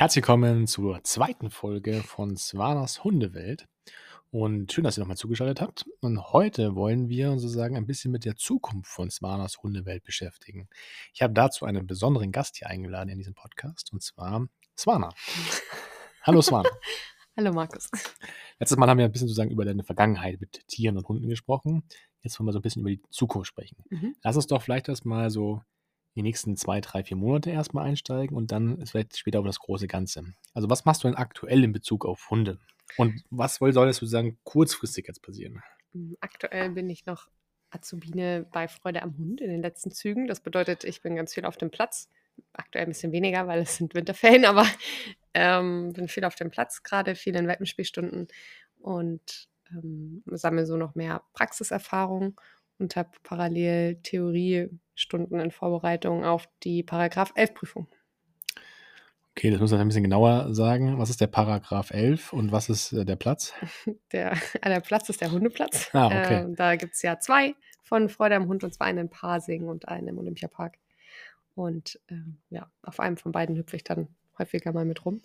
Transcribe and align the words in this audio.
Herzlich 0.00 0.22
willkommen 0.22 0.66
zur 0.66 1.04
zweiten 1.04 1.50
Folge 1.50 2.02
von 2.02 2.34
Swanas 2.34 3.04
Hundewelt. 3.04 3.68
Und 4.30 4.72
schön, 4.72 4.82
dass 4.82 4.96
ihr 4.96 5.02
nochmal 5.02 5.18
zugeschaltet 5.18 5.60
habt. 5.60 5.84
Und 6.00 6.32
heute 6.32 6.74
wollen 6.74 7.10
wir 7.10 7.32
sozusagen 7.38 7.76
ein 7.76 7.86
bisschen 7.86 8.10
mit 8.10 8.24
der 8.24 8.34
Zukunft 8.34 8.90
von 8.90 9.10
Swanas 9.10 9.58
Hundewelt 9.62 10.02
beschäftigen. 10.02 10.70
Ich 11.12 11.20
habe 11.20 11.34
dazu 11.34 11.66
einen 11.66 11.86
besonderen 11.86 12.32
Gast 12.32 12.56
hier 12.56 12.68
eingeladen 12.68 13.10
in 13.10 13.18
diesem 13.18 13.34
Podcast, 13.34 13.92
und 13.92 14.02
zwar 14.02 14.48
Swana. 14.74 15.10
Hallo 16.22 16.40
Swana. 16.40 16.70
Hallo 17.36 17.52
Markus. 17.52 17.90
Letztes 18.58 18.78
Mal 18.78 18.88
haben 18.88 18.96
wir 18.96 19.04
ein 19.04 19.12
bisschen 19.12 19.28
sozusagen 19.28 19.50
über 19.50 19.66
deine 19.66 19.84
Vergangenheit 19.84 20.40
mit 20.40 20.66
Tieren 20.66 20.96
und 20.96 21.06
Hunden 21.08 21.28
gesprochen. 21.28 21.82
Jetzt 22.22 22.40
wollen 22.40 22.46
wir 22.46 22.54
so 22.54 22.60
ein 22.60 22.62
bisschen 22.62 22.80
über 22.80 22.90
die 22.90 23.02
Zukunft 23.10 23.48
sprechen. 23.48 23.84
Mhm. 23.90 24.16
Lass 24.22 24.36
uns 24.36 24.46
doch 24.46 24.62
vielleicht 24.62 24.88
erstmal 24.88 25.28
so 25.28 25.60
die 26.14 26.22
nächsten 26.22 26.56
zwei, 26.56 26.80
drei, 26.80 27.04
vier 27.04 27.16
Monate 27.16 27.50
erstmal 27.50 27.86
einsteigen 27.86 28.36
und 28.36 28.52
dann 28.52 28.84
vielleicht 28.86 29.16
später 29.16 29.38
auf 29.40 29.46
das 29.46 29.60
große 29.60 29.86
Ganze. 29.86 30.24
Also 30.54 30.68
was 30.68 30.84
machst 30.84 31.04
du 31.04 31.08
denn 31.08 31.16
aktuell 31.16 31.62
in 31.64 31.72
Bezug 31.72 32.04
auf 32.04 32.30
Hunde? 32.30 32.58
Und 32.96 33.22
was 33.30 33.56
soll 33.56 33.72
das 33.72 33.96
sozusagen 33.96 34.38
kurzfristig 34.42 35.06
jetzt 35.06 35.22
passieren? 35.22 35.62
Mm, 35.92 36.14
Aktuell 36.20 36.70
bin 36.70 36.90
ich 36.90 37.06
noch 37.06 37.28
Azubine 37.70 38.46
bei 38.50 38.68
Freude 38.68 39.02
am 39.02 39.16
Hund 39.16 39.40
in 39.40 39.50
den 39.50 39.62
letzten 39.62 39.92
Zügen. 39.92 40.26
Das 40.26 40.40
bedeutet, 40.40 40.84
ich 40.84 41.02
bin 41.02 41.14
ganz 41.16 41.34
viel 41.34 41.44
auf 41.44 41.56
dem 41.56 41.70
Platz. 41.70 42.08
Aktuell 42.52 42.86
ein 42.86 42.90
bisschen 42.90 43.12
weniger, 43.12 43.46
weil 43.46 43.60
es 43.60 43.76
sind 43.76 43.94
Winterferien, 43.94 44.44
aber 44.46 44.66
ähm, 45.34 45.92
bin 45.92 46.08
viel 46.08 46.24
auf 46.24 46.34
dem 46.34 46.50
Platz, 46.50 46.82
gerade 46.82 47.14
viel 47.14 47.36
in 47.36 47.46
Welpenspielstunden 47.46 48.28
und 48.80 49.48
ähm, 49.70 50.22
sammle 50.26 50.66
so 50.66 50.76
noch 50.76 50.96
mehr 50.96 51.22
Praxiserfahrung 51.32 52.40
und 52.78 52.96
habe 52.96 53.10
parallel 53.22 53.96
Theoriestunden 55.00 55.40
in 55.40 55.50
Vorbereitung 55.50 56.24
auf 56.24 56.48
die 56.62 56.82
Paragraph 56.82 57.32
11 57.34 57.54
Prüfung. 57.54 57.86
Okay, 59.36 59.50
das 59.50 59.60
muss 59.60 59.70
man 59.70 59.80
ein 59.80 59.88
bisschen 59.88 60.02
genauer 60.02 60.52
sagen. 60.54 60.98
Was 60.98 61.08
ist 61.08 61.20
der 61.20 61.28
Paragraph 61.28 61.90
11 61.90 62.32
und 62.32 62.52
was 62.52 62.68
ist 62.68 62.92
äh, 62.92 63.04
der 63.04 63.16
Platz? 63.16 63.54
Der, 64.12 64.36
der 64.64 64.80
Platz 64.80 65.08
ist 65.08 65.20
der 65.20 65.30
Hundeplatz. 65.30 65.88
Ah, 65.92 66.06
okay. 66.06 66.42
Ähm, 66.42 66.56
da 66.56 66.74
gibt 66.76 66.94
es 66.94 67.02
ja 67.02 67.18
zwei 67.20 67.54
von 67.82 68.08
Freude 68.08 68.34
am 68.34 68.48
Hund 68.48 68.64
und 68.64 68.74
zwar 68.74 68.88
einen 68.88 68.98
in 68.98 69.08
Pasing 69.08 69.68
und 69.68 69.88
einen 69.88 70.08
im 70.08 70.18
Olympiapark. 70.18 70.76
Und 71.54 72.00
ähm, 72.08 72.38
ja, 72.50 72.70
auf 72.82 73.00
einem 73.00 73.16
von 73.16 73.32
beiden 73.32 73.56
hüpfe 73.56 73.76
ich 73.76 73.84
dann 73.84 74.08
häufiger 74.38 74.72
mal 74.72 74.84
mit 74.84 75.04
rum. 75.04 75.22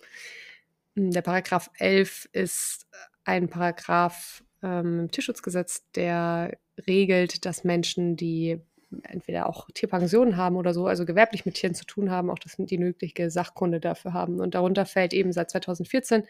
Mm, 0.94 1.10
Der 1.10 1.22
Paragraph 1.22 1.68
11 1.78 2.28
ist 2.32 2.86
ein 3.24 3.48
Paragraph 3.48 4.44
ähm, 4.62 5.00
im 5.00 5.10
Tierschutzgesetz, 5.10 5.84
der 5.94 6.56
regelt, 6.86 7.44
dass 7.44 7.64
Menschen, 7.64 8.16
die 8.16 8.60
entweder 9.02 9.48
auch 9.48 9.68
Tierpensionen 9.74 10.36
haben 10.36 10.56
oder 10.56 10.72
so, 10.72 10.86
also 10.86 11.04
gewerblich 11.04 11.44
mit 11.44 11.56
Tieren 11.56 11.74
zu 11.74 11.84
tun 11.84 12.10
haben, 12.10 12.30
auch 12.30 12.38
das 12.38 12.56
die 12.58 12.78
nötige 12.78 13.30
Sachkunde 13.30 13.80
dafür 13.80 14.12
haben. 14.12 14.40
Und 14.40 14.54
darunter 14.54 14.86
fällt 14.86 15.12
eben 15.12 15.32
seit 15.32 15.50
2014 15.50 16.24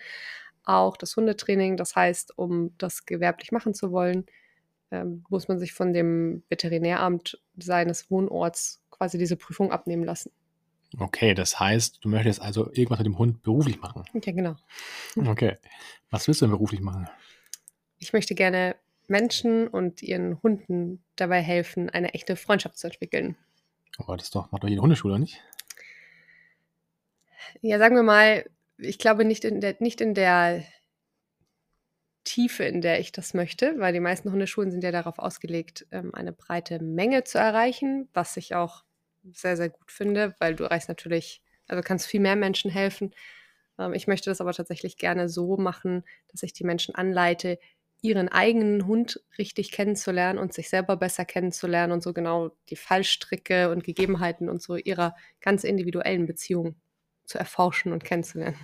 auch 0.65 0.97
das 0.97 1.17
Hundetraining. 1.17 1.77
Das 1.77 1.95
heißt, 1.95 2.39
um 2.39 2.77
das 2.79 3.07
gewerblich 3.07 3.53
machen 3.53 3.75
zu 3.75 3.93
wollen, 3.93 4.27
ähm, 4.91 5.25
muss 5.29 5.49
man 5.49 5.59
sich 5.59 5.73
von 5.73 5.93
dem 5.93 6.43
Veterinäramt 6.49 7.41
seines 7.57 8.11
Wohnorts 8.11 8.83
quasi 8.91 9.19
diese 9.19 9.37
Prüfung 9.37 9.73
abnehmen 9.73 10.05
lassen. 10.05 10.31
Okay, 10.99 11.35
das 11.35 11.59
heißt, 11.59 12.05
du 12.05 12.09
möchtest 12.09 12.41
also 12.41 12.73
irgendwas 12.73 12.99
mit 12.99 13.07
dem 13.07 13.19
Hund 13.19 13.43
beruflich 13.43 13.81
machen. 13.81 14.05
Ja, 14.15 14.33
genau. 14.33 14.57
Okay. 15.17 15.57
Was 16.11 16.27
willst 16.27 16.41
du 16.41 16.47
denn 16.47 16.53
beruflich 16.53 16.81
machen? 16.81 17.09
Ich 17.99 18.13
möchte 18.13 18.35
gerne 18.35 18.77
Menschen 19.09 19.69
und 19.69 20.03
ihren 20.03 20.43
Hunden 20.43 21.05
dabei 21.17 21.41
helfen, 21.41 21.91
eine 21.91 22.15
echte 22.15 22.37
Freundschaft 22.37 22.79
zu 22.79 22.87
entwickeln. 22.89 23.37
Aber 23.99 24.17
das 24.17 24.31
doch, 24.31 24.53
macht 24.53 24.63
doch 24.63 24.69
jede 24.69 24.83
Hundeschule, 24.83 25.15
oder 25.15 25.21
nicht? 25.21 25.43
Ja, 27.63 27.79
sagen 27.79 27.97
wir 27.97 28.03
mal, 28.03 28.45
ich 28.79 28.99
glaube 28.99 29.25
nicht 29.25 29.45
in 29.45 29.61
der, 29.61 29.77
nicht 29.79 30.01
in 30.01 30.15
der 30.15 30.65
Tiefe, 32.25 32.65
in 32.65 32.81
der 32.81 32.99
ich 33.01 33.13
das 33.13 33.35
möchte, 33.35 33.79
weil 33.79 33.93
die 33.93 34.01
meisten 34.01 34.33
Hundeschulen 34.33 34.71
sind 34.71 34.83
ja 34.83 34.91
darauf 34.91 35.19
ausgelegt, 35.19 35.87
ähm, 35.93 36.13
eine 36.15 36.33
breite 36.33 36.83
Menge 36.83 37.25
zu 37.25 37.39
erreichen, 37.39 38.09
was 38.13 38.37
ich 38.37 38.55
auch 38.55 38.85
sehr, 39.33 39.57
sehr 39.57 39.71
gut 39.71 39.91
finde, 39.91 40.35
weil 40.41 40.57
du 40.57 40.65
erreichst 40.65 40.89
natürlich, 40.89 41.41
also 41.69 41.83
kannst 41.83 42.07
viel 42.07 42.21
mehr 42.21 42.37
Menschen 42.37 42.71
helfen. 42.71 43.15
Ähm, 43.79 43.95
Ich 43.95 44.09
möchte 44.09 44.31
das 44.31 44.41
aber 44.41 44.53
tatsächlich 44.53 44.99
gerne 44.99 45.29
so 45.29 45.57
machen, 45.57 46.05
dass 46.29 46.43
ich 46.43 46.53
die 46.53 46.65
Menschen 46.65 46.95
anleite, 46.95 47.59
ihren 48.03 48.29
eigenen 48.29 48.87
Hund 48.87 49.21
richtig 49.39 49.73
kennenzulernen 49.73 50.39
und 50.39 50.53
sich 50.53 50.69
selber 50.69 50.97
besser 50.97 51.25
kennenzulernen 51.25 51.93
und 51.93 52.03
so 52.03 52.13
genau 52.13 52.51
die 52.69 52.77
Fallstricke 52.77 53.71
und 53.71 53.85
Gegebenheiten 53.85 54.49
und 54.49 54.63
so 54.63 54.77
ihrer 54.77 55.17
ganz 55.41 55.65
individuellen 55.65 56.27
Beziehung 56.27 56.77
zu 57.25 57.39
erforschen 57.39 57.93
und 57.93 58.05
kennenzulernen. 58.05 58.57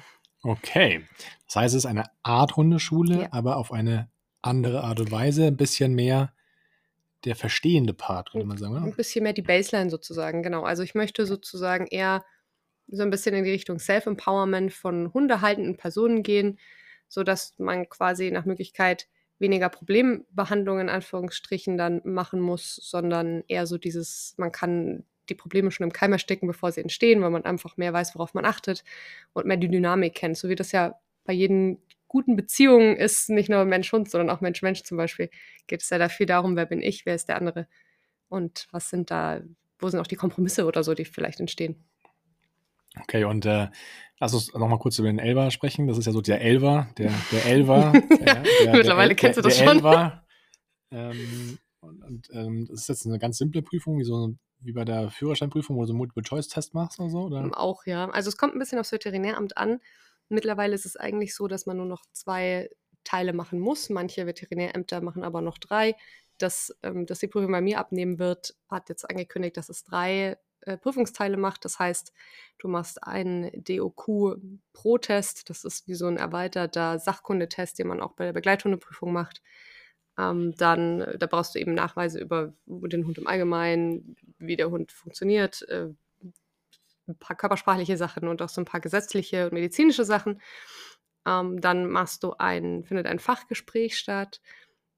Okay. 0.42 1.04
Das 1.46 1.56
heißt, 1.56 1.74
es 1.74 1.84
ist 1.84 1.86
eine 1.86 2.04
Art 2.22 2.56
Hundeschule, 2.56 3.22
Ja. 3.22 3.28
aber 3.32 3.56
auf 3.56 3.72
eine 3.72 4.10
andere 4.42 4.82
Art 4.82 5.00
und 5.00 5.10
Weise, 5.10 5.46
ein 5.46 5.56
bisschen 5.56 5.94
mehr 5.94 6.32
der 7.24 7.36
verstehende 7.36 7.94
Part, 7.94 8.32
könnte 8.32 8.46
man 8.46 8.58
sagen, 8.58 8.76
Ein 8.76 8.82
oder? 8.84 8.96
bisschen 8.96 9.22
mehr 9.22 9.32
die 9.32 9.42
Baseline 9.42 9.90
sozusagen, 9.90 10.42
genau. 10.42 10.64
Also 10.64 10.82
ich 10.82 10.94
möchte 10.96 11.24
sozusagen 11.26 11.86
eher 11.86 12.24
so 12.88 13.02
ein 13.02 13.10
bisschen 13.10 13.34
in 13.36 13.44
die 13.44 13.52
Richtung 13.52 13.78
Self-Empowerment 13.78 14.72
von 14.72 15.12
hundehaltenden 15.14 15.76
Personen 15.76 16.24
gehen, 16.24 16.58
sodass 17.08 17.54
man 17.58 17.88
quasi 17.88 18.30
nach 18.32 18.44
Möglichkeit 18.44 19.06
weniger 19.42 19.68
Problembehandlung 19.68 20.80
in 20.80 20.88
Anführungsstrichen 20.88 21.76
dann 21.76 22.00
machen 22.04 22.40
muss, 22.40 22.76
sondern 22.76 23.44
eher 23.48 23.66
so 23.66 23.76
dieses, 23.76 24.34
man 24.38 24.52
kann 24.52 25.04
die 25.28 25.34
Probleme 25.34 25.70
schon 25.70 25.84
im 25.84 25.92
Keim 25.92 26.12
ersticken, 26.12 26.46
bevor 26.46 26.72
sie 26.72 26.80
entstehen, 26.80 27.20
weil 27.20 27.30
man 27.30 27.44
einfach 27.44 27.76
mehr 27.76 27.92
weiß, 27.92 28.14
worauf 28.14 28.32
man 28.32 28.46
achtet 28.46 28.84
und 29.34 29.46
mehr 29.46 29.58
die 29.58 29.68
Dynamik 29.68 30.14
kennt, 30.14 30.38
so 30.38 30.48
wie 30.48 30.54
das 30.54 30.72
ja 30.72 30.98
bei 31.24 31.34
jeden 31.34 31.78
guten 32.08 32.36
Beziehungen 32.36 32.96
ist, 32.96 33.30
nicht 33.30 33.48
nur 33.48 33.64
Mensch-Hund, 33.64 34.10
sondern 34.10 34.30
auch 34.30 34.40
Mensch-Mensch 34.40 34.82
zum 34.82 34.96
Beispiel, 34.96 35.30
geht 35.66 35.82
es 35.82 35.90
ja 35.90 35.98
da 35.98 36.08
viel 36.08 36.26
darum, 36.26 36.56
wer 36.56 36.66
bin 36.66 36.82
ich, 36.82 37.06
wer 37.06 37.14
ist 37.14 37.28
der 37.28 37.36
andere 37.36 37.66
und 38.28 38.68
was 38.70 38.90
sind 38.90 39.10
da, 39.10 39.42
wo 39.78 39.88
sind 39.88 40.00
auch 40.00 40.06
die 40.06 40.16
Kompromisse 40.16 40.66
oder 40.66 40.82
so, 40.84 40.94
die 40.94 41.04
vielleicht 41.04 41.40
entstehen. 41.40 41.84
Okay, 43.00 43.24
und 43.24 43.46
äh, 43.46 43.68
lass 44.18 44.34
uns 44.34 44.52
nochmal 44.52 44.78
kurz 44.78 44.98
über 44.98 45.08
den 45.08 45.18
Elver 45.18 45.50
sprechen. 45.50 45.86
Das 45.86 45.98
ist 45.98 46.06
ja 46.06 46.12
so 46.12 46.20
der 46.20 46.40
Elver, 46.40 46.88
der, 46.98 47.12
der 47.30 47.46
Elver. 47.46 47.92
der, 48.10 48.42
der, 48.42 48.72
Mittlerweile 48.72 49.14
kennst 49.14 49.38
du 49.38 49.42
das 49.42 49.58
schon. 49.58 49.68
Elver. 49.68 50.18
Ähm, 50.94 51.56
und 51.80 52.04
und 52.04 52.28
ähm, 52.34 52.66
das 52.68 52.82
ist 52.82 52.88
jetzt 52.88 53.06
eine 53.06 53.18
ganz 53.18 53.38
simple 53.38 53.62
Prüfung, 53.62 53.98
wie, 53.98 54.04
so, 54.04 54.34
wie 54.60 54.72
bei 54.72 54.84
der 54.84 55.10
Führerscheinprüfung, 55.10 55.74
wo 55.74 55.80
du 55.80 55.86
so 55.86 55.92
einen 55.94 55.98
Multiple-Choice-Test 56.00 56.74
machst 56.74 57.00
oder 57.00 57.08
so, 57.08 57.22
oder? 57.22 57.50
Auch, 57.58 57.86
ja. 57.86 58.10
Also 58.10 58.28
es 58.28 58.36
kommt 58.36 58.54
ein 58.54 58.58
bisschen 58.58 58.78
aufs 58.78 58.92
Veterinäramt 58.92 59.56
an. 59.56 59.80
Mittlerweile 60.28 60.74
ist 60.74 60.84
es 60.84 60.96
eigentlich 60.96 61.34
so, 61.34 61.48
dass 61.48 61.64
man 61.64 61.78
nur 61.78 61.86
noch 61.86 62.04
zwei 62.12 62.68
Teile 63.04 63.32
machen 63.32 63.58
muss. 63.58 63.88
Manche 63.88 64.26
Veterinärämter 64.26 65.00
machen 65.00 65.24
aber 65.24 65.40
noch 65.40 65.56
drei. 65.56 65.96
Das, 66.38 66.76
ähm, 66.82 67.06
dass 67.06 67.20
die 67.20 67.28
Prüfung 67.28 67.52
bei 67.52 67.60
mir 67.60 67.78
abnehmen 67.78 68.18
wird, 68.18 68.54
hat 68.68 68.88
jetzt 68.88 69.08
angekündigt, 69.08 69.56
dass 69.56 69.68
es 69.68 69.84
drei 69.84 70.36
äh, 70.62 70.76
Prüfungsteile 70.76 71.36
macht. 71.36 71.64
Das 71.64 71.78
heißt, 71.78 72.12
du 72.58 72.68
machst 72.68 73.02
einen 73.04 73.50
DOQ-Pro-Test. 73.64 75.50
Das 75.50 75.64
ist 75.64 75.86
wie 75.88 75.94
so 75.94 76.06
ein 76.06 76.16
erweiterter 76.16 76.98
Sachkundetest, 76.98 77.78
den 77.78 77.88
man 77.88 78.00
auch 78.00 78.12
bei 78.12 78.24
der 78.26 78.32
Begleithundeprüfung 78.32 79.12
macht. 79.12 79.42
Ähm, 80.18 80.54
dann, 80.56 81.00
äh, 81.00 81.18
da 81.18 81.26
brauchst 81.26 81.54
du 81.54 81.58
eben 81.58 81.74
Nachweise 81.74 82.20
über 82.20 82.52
den 82.66 83.06
Hund 83.06 83.18
im 83.18 83.26
Allgemeinen, 83.26 84.16
wie 84.38 84.56
der 84.56 84.70
Hund 84.70 84.92
funktioniert, 84.92 85.62
äh, 85.68 85.88
ein 87.08 87.18
paar 87.18 87.36
körpersprachliche 87.36 87.96
Sachen 87.96 88.28
und 88.28 88.42
auch 88.42 88.48
so 88.48 88.60
ein 88.60 88.66
paar 88.66 88.80
gesetzliche 88.80 89.46
und 89.46 89.54
medizinische 89.54 90.04
Sachen. 90.04 90.40
Ähm, 91.26 91.60
dann 91.60 91.86
machst 91.88 92.22
du 92.22 92.34
ein, 92.38 92.84
findet 92.84 93.06
ein 93.06 93.18
Fachgespräch 93.18 93.96
statt. 93.96 94.40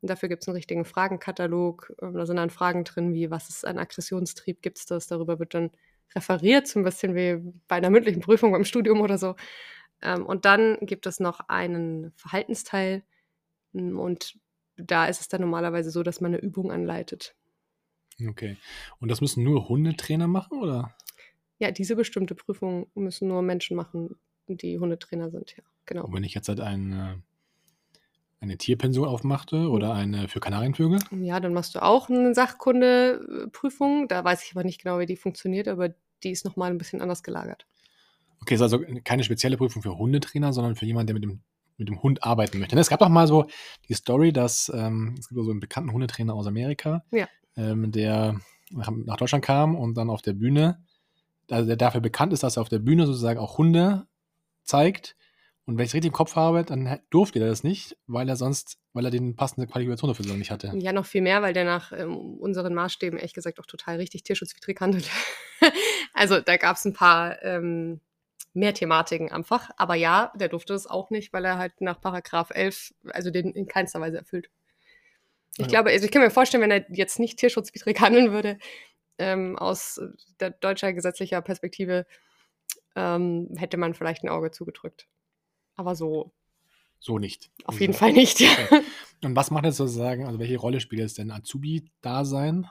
Und 0.05 0.11
dafür 0.11 0.29
gibt 0.29 0.43
es 0.43 0.49
einen 0.49 0.57
richtigen 0.57 0.85
Fragenkatalog. 0.85 1.95
Ähm, 2.03 2.13
da 2.13 2.27
sind 2.27 2.37
dann 2.37 2.51
Fragen 2.51 2.85
drin, 2.85 3.15
wie 3.15 3.31
was 3.31 3.49
ist 3.49 3.65
ein 3.65 3.79
Aggressionstrieb, 3.79 4.61
gibt 4.61 4.77
es 4.77 4.85
das? 4.85 5.07
Darüber 5.07 5.39
wird 5.39 5.55
dann 5.55 5.71
referiert, 6.15 6.69
so 6.69 6.79
ein 6.79 6.85
bisschen 6.85 7.15
wie 7.15 7.39
bei 7.69 7.77
einer 7.77 7.89
mündlichen 7.89 8.21
Prüfung 8.21 8.53
beim 8.53 8.67
Studium 8.67 9.01
oder 9.01 9.17
so. 9.17 9.35
Ähm, 10.03 10.27
und 10.27 10.45
dann 10.45 10.77
gibt 10.83 11.07
es 11.07 11.21
noch 11.21 11.41
einen 11.49 12.13
Verhaltensteil. 12.17 13.03
Mm, 13.73 13.99
Und 13.99 14.39
da 14.77 15.07
ist 15.07 15.23
es 15.23 15.29
dann 15.29 15.41
normalerweise 15.41 15.91
so, 15.91 16.03
dass 16.03 16.21
man 16.21 16.35
eine 16.35 16.43
Übung 16.43 16.71
anleitet. 16.71 17.35
Okay. 18.29 18.59
Und 19.01 19.11
das 19.11 19.23
müssen 19.23 19.43
nur 19.43 19.71
Hundetrainer 19.71 20.29
machen, 20.29 20.61
oder? 20.61 20.95
Ja, 21.59 21.71
diese 21.71 21.97
bestimmte 21.97 22.35
Prüfung 22.35 22.91
müssen 22.95 23.29
nur 23.29 23.41
Menschen 23.41 23.75
machen, 23.75 24.17
die 24.49 24.79
Hundetrainer 24.79 25.31
sind, 25.31 25.57
ja. 25.57 25.63
Genau. 25.87 26.05
Und 26.05 26.13
wenn 26.13 26.25
ich 26.25 26.35
jetzt 26.35 26.51
halt 26.51 26.61
eine, 26.61 27.23
eine 28.45 28.59
Tierpension 28.59 29.09
aufmachte 29.09 29.69
oder 29.69 29.95
eine 29.95 30.29
für 30.29 30.41
Kanarienvögel? 30.41 31.01
Ja, 31.21 31.41
dann 31.41 31.53
machst 31.53 31.75
du 31.75 31.83
auch 31.83 32.09
eine 32.09 32.35
Sachkundeprüfung. 32.35 34.09
Da 34.09 34.25
weiß 34.25 34.45
ich 34.45 34.53
aber 34.53 34.65
nicht 34.65 34.83
genau, 34.83 34.99
wie 34.99 35.07
die 35.07 35.17
funktioniert, 35.17 35.69
aber 35.69 35.91
die 36.23 36.31
ist 36.31 36.45
nochmal 36.45 36.71
ein 36.71 36.79
bisschen 36.79 37.03
anders 37.03 37.23
gelagert. 37.23 37.67
Okay, 38.41 38.55
ist 38.55 38.63
also 38.63 38.81
keine 39.05 39.25
spezielle 39.25 39.57
Prüfung 39.57 39.83
für 39.83 39.97
Hundetrainer, 39.99 40.53
sondern 40.53 40.77
für 40.77 40.87
jemanden, 40.87 41.09
der 41.09 41.15
mit 41.15 41.25
dem, 41.25 41.41
mit 41.79 41.89
dem 41.89 42.03
Hund 42.03 42.23
arbeiten 42.23 42.59
möchte. 42.59 42.79
Es 42.79 42.89
gab 42.89 43.01
doch 43.01 43.09
mal 43.09 43.27
so 43.27 43.47
die 43.89 43.95
Story, 43.95 44.33
dass 44.33 44.71
ähm, 44.75 45.17
es 45.19 45.29
gibt 45.29 45.43
so 45.43 45.51
einen 45.51 45.61
bekannten 45.61 45.93
Hundetrainer 45.93 46.35
aus 46.35 46.47
Amerika, 46.47 47.03
Ja. 47.11 47.27
ähm, 47.57 47.91
der 47.91 48.39
nach, 48.71 48.91
nach 48.91 49.17
Deutschland 49.17 49.45
kam 49.45 49.75
und 49.77 49.95
dann 49.97 50.11
auf 50.11 50.23
der 50.23 50.35
Bühne, 50.35 50.85
also 51.51 51.67
der 51.67 51.77
dafür 51.77 52.01
bekannt 52.01 52.33
ist, 52.33 52.43
dass 52.43 52.57
er 52.57 52.63
auf 52.63 52.69
der 52.69 52.79
Bühne 52.79 53.07
sozusagen 53.07 53.39
auch 53.39 53.59
Hunde 53.59 54.07
zeigt. 54.63 55.17
Und 55.67 55.79
wenn 55.79 55.85
ich 55.85 55.91
es 55.91 55.95
richtig 55.95 56.11
im 56.11 56.15
Kopf 56.15 56.37
habe, 56.37 56.63
dann 56.63 57.01
durfte 57.09 57.39
er 57.39 57.47
das 57.47 57.65
nicht, 57.65 57.97
weil 58.07 58.29
er 58.29 58.37
sonst, 58.37 58.79
weil 58.93 59.07
er 59.07 59.11
den 59.11 59.35
passende 59.35 59.67
Qualifikation 59.67 60.11
dafür 60.11 60.37
nicht 60.37 60.51
hatte. 60.51 60.73
Ja, 60.77 60.93
noch 60.93 61.07
viel 61.07 61.23
mehr, 61.23 61.41
weil 61.41 61.55
der 61.55 61.65
nach 61.65 61.91
ähm, 61.93 62.37
unseren 62.39 62.75
Maßstäben 62.75 63.19
ehrlich 63.19 63.33
gesagt 63.33 63.59
auch 63.61 63.67
total 63.67 63.97
richtig 63.97 64.25
tierschutzwidrig 64.25 64.79
handelt. 64.81 65.09
also 66.13 66.41
da 66.41 66.59
gab 66.59 66.77
es 66.77 66.85
ein 66.85 66.93
paar 66.93 67.43
ähm, 67.43 68.01
mehr 68.53 68.75
Thematiken 68.75 69.33
einfach. 69.33 69.71
Aber 69.79 69.95
ja, 69.95 70.33
der 70.37 70.49
durfte 70.49 70.75
es 70.75 70.87
auch 70.87 71.09
nicht, 71.09 71.33
weil 71.33 71.47
er 71.47 71.57
halt 71.57 71.81
nach 71.81 71.99
Paragraph 71.99 72.51
11, 72.51 72.95
also 73.11 73.31
den 73.31 73.53
in 73.53 73.67
keinster 73.67 74.01
Weise 74.01 74.19
erfüllt. 74.19 74.51
Ich 75.57 75.61
Ja. 75.61 75.67
glaube, 75.69 75.91
also 75.91 76.05
ich 76.05 76.13
kann 76.13 76.21
mir 76.23 76.31
vorstellen, 76.31 76.63
wenn 76.63 76.71
er 76.71 76.85
jetzt 76.91 77.19
nicht 77.19 77.39
tierschutzwidrig 77.39 78.01
handeln 78.01 78.33
würde, 78.33 78.59
ähm, 79.19 79.57
aus 79.57 80.01
der 80.41 80.51
deutscher 80.51 80.93
gesetzlicher 80.93 81.41
Perspektive, 81.41 82.07
ähm, 82.97 83.49
hätte 83.57 83.77
man 83.77 83.95
vielleicht 83.95 84.25
ein 84.25 84.29
Auge 84.29 84.51
zugedrückt. 84.51 85.07
Aber 85.77 85.95
so 85.95 86.33
So 87.01 87.19
nicht. 87.19 87.51
auf 87.65 87.75
Also, 87.75 87.81
jeden 87.81 87.95
Fall 87.95 88.13
nicht. 88.13 88.41
Ja. 88.41 88.49
Okay. 88.67 88.83
Und 89.25 89.37
was 89.37 89.51
macht 89.51 89.65
jetzt 89.65 89.77
sozusagen, 89.79 90.27
also 90.27 90.39
welche 90.39 90.59
Rolle 90.59 90.81
spielt 90.81 91.01
jetzt 91.01 91.17
denn 91.19 91.31
Azubi-Dasein? 91.31 92.67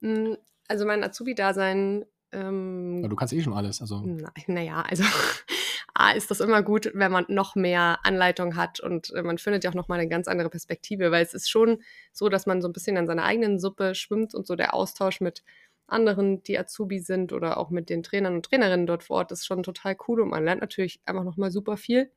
Mm, 0.00 0.34
Also 0.68 0.84
mein 0.86 1.04
Azubi-Dasein. 1.04 2.04
Ähm, 2.32 3.06
du 3.08 3.16
kannst 3.16 3.32
eh 3.32 3.42
schon 3.42 3.52
alles. 3.54 3.80
Also, 3.80 4.00
na, 4.04 4.32
naja, 4.48 4.82
also 4.82 5.04
A 5.94 6.10
ist 6.10 6.30
das 6.30 6.40
immer 6.40 6.62
gut, 6.62 6.90
wenn 6.92 7.10
man 7.12 7.24
noch 7.28 7.54
mehr 7.54 8.00
Anleitung 8.02 8.56
hat 8.56 8.80
und 8.80 9.12
äh, 9.14 9.22
man 9.22 9.38
findet 9.38 9.64
ja 9.64 9.70
auch 9.70 9.74
noch 9.74 9.88
mal 9.88 9.98
eine 9.98 10.08
ganz 10.08 10.28
andere 10.28 10.50
Perspektive, 10.50 11.10
weil 11.10 11.24
es 11.24 11.32
ist 11.32 11.48
schon 11.48 11.80
so, 12.12 12.28
dass 12.28 12.44
man 12.44 12.60
so 12.60 12.68
ein 12.68 12.72
bisschen 12.74 12.98
an 12.98 13.06
seiner 13.06 13.24
eigenen 13.24 13.58
Suppe 13.58 13.94
schwimmt 13.94 14.34
und 14.34 14.46
so 14.46 14.56
der 14.56 14.74
Austausch 14.74 15.20
mit 15.22 15.42
anderen, 15.86 16.42
die 16.42 16.58
Azubi 16.58 16.98
sind 16.98 17.32
oder 17.32 17.58
auch 17.58 17.70
mit 17.70 17.90
den 17.90 18.02
Trainern 18.02 18.34
und 18.34 18.46
Trainerinnen 18.46 18.86
dort 18.86 19.04
vor 19.04 19.18
Ort 19.18 19.32
ist 19.32 19.46
schon 19.46 19.62
total 19.62 19.96
cool 20.08 20.20
und 20.20 20.30
man 20.30 20.44
lernt 20.44 20.60
natürlich 20.60 21.00
einfach 21.06 21.24
noch 21.24 21.36
mal 21.36 21.50
super 21.50 21.76
viel. 21.76 22.10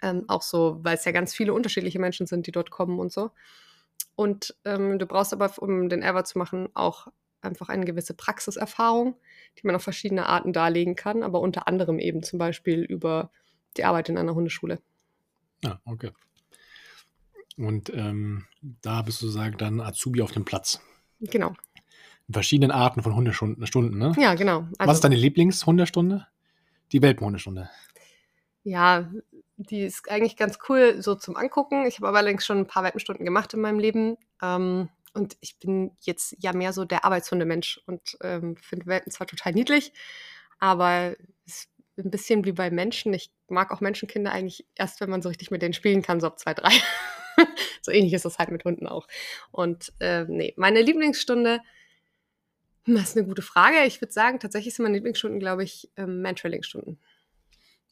Ähm, 0.00 0.24
auch 0.28 0.42
so, 0.42 0.78
weil 0.82 0.96
es 0.96 1.04
ja 1.04 1.12
ganz 1.12 1.34
viele 1.34 1.52
unterschiedliche 1.52 1.98
Menschen 1.98 2.26
sind, 2.26 2.46
die 2.46 2.52
dort 2.52 2.70
kommen 2.70 2.98
und 2.98 3.12
so. 3.12 3.30
Und 4.14 4.56
ähm, 4.64 4.98
du 4.98 5.06
brauchst 5.06 5.32
aber, 5.32 5.52
um 5.58 5.88
den 5.88 6.02
Ever 6.02 6.24
zu 6.24 6.38
machen, 6.38 6.68
auch 6.74 7.08
einfach 7.40 7.68
eine 7.68 7.84
gewisse 7.84 8.14
Praxiserfahrung, 8.14 9.16
die 9.58 9.66
man 9.66 9.76
auf 9.76 9.82
verschiedene 9.82 10.26
Arten 10.26 10.52
darlegen 10.52 10.96
kann, 10.96 11.22
aber 11.22 11.40
unter 11.40 11.68
anderem 11.68 11.98
eben 11.98 12.22
zum 12.22 12.38
Beispiel 12.38 12.82
über 12.82 13.30
die 13.76 13.84
Arbeit 13.84 14.08
in 14.08 14.18
einer 14.18 14.34
Hundeschule. 14.34 14.80
ja, 15.62 15.80
okay. 15.84 16.10
Und 17.56 17.90
ähm, 17.90 18.46
da 18.60 19.02
bist 19.02 19.20
du 19.20 19.26
sozusagen 19.26 19.58
dann 19.58 19.80
Azubi 19.80 20.22
auf 20.22 20.32
dem 20.32 20.44
Platz. 20.44 20.80
Genau. 21.20 21.54
Verschiedenen 22.30 22.70
Arten 22.70 23.02
von 23.02 23.14
Hundestunden, 23.14 23.66
Stunden, 23.66 23.98
ne? 23.98 24.12
Ja, 24.18 24.34
genau. 24.34 24.66
Was 24.78 24.98
ist 24.98 25.04
deine 25.04 25.16
Lieblingshundestunde? 25.16 26.26
Die 26.92 27.02
Welpenhundestunde. 27.02 27.70
Ja, 28.64 29.10
die 29.56 29.82
ist 29.82 30.10
eigentlich 30.10 30.36
ganz 30.36 30.58
cool 30.68 31.02
so 31.02 31.14
zum 31.14 31.36
Angucken. 31.36 31.86
Ich 31.86 31.96
habe 31.96 32.08
aber 32.08 32.18
allerdings 32.18 32.46
schon 32.46 32.58
ein 32.58 32.66
paar 32.66 32.84
Welpenstunden 32.84 33.24
gemacht 33.24 33.52
in 33.54 33.60
meinem 33.60 33.78
Leben. 33.78 34.16
Ähm, 34.42 34.88
und 35.14 35.36
ich 35.40 35.58
bin 35.58 35.92
jetzt 36.00 36.36
ja 36.38 36.52
mehr 36.52 36.72
so 36.72 36.84
der 36.84 37.04
Arbeitshundemensch 37.04 37.80
und 37.86 38.16
ähm, 38.22 38.56
finde 38.56 38.86
Welpen 38.86 39.12
zwar 39.12 39.26
total 39.26 39.52
niedlich, 39.52 39.92
aber 40.58 41.14
es 41.44 41.54
ist 41.54 41.68
ein 41.98 42.10
bisschen 42.10 42.44
wie 42.44 42.52
bei 42.52 42.70
Menschen. 42.70 43.12
Ich 43.12 43.30
mag 43.48 43.72
auch 43.72 43.80
Menschenkinder 43.80 44.32
eigentlich 44.32 44.66
erst, 44.74 45.00
wenn 45.00 45.10
man 45.10 45.20
so 45.20 45.28
richtig 45.28 45.50
mit 45.50 45.60
denen 45.60 45.74
spielen 45.74 46.02
kann, 46.02 46.20
so 46.20 46.26
ab 46.26 46.38
zwei, 46.38 46.54
drei. 46.54 46.70
so 47.82 47.92
ähnlich 47.92 48.14
ist 48.14 48.24
das 48.24 48.38
halt 48.38 48.50
mit 48.50 48.64
Hunden 48.64 48.86
auch. 48.86 49.06
Und 49.50 49.92
äh, 50.00 50.24
nee, 50.24 50.54
meine 50.56 50.80
Lieblingsstunde, 50.80 51.60
das 52.86 53.10
ist 53.10 53.16
eine 53.16 53.26
gute 53.26 53.42
Frage. 53.42 53.84
Ich 53.86 54.00
würde 54.00 54.12
sagen, 54.12 54.40
tatsächlich 54.40 54.74
sind 54.74 54.84
meine 54.84 54.96
Lieblingsstunden, 54.96 55.38
glaube 55.38 55.64
ich, 55.64 55.90
ähm, 55.96 56.22
Man-Trailing-Stunden. 56.22 56.98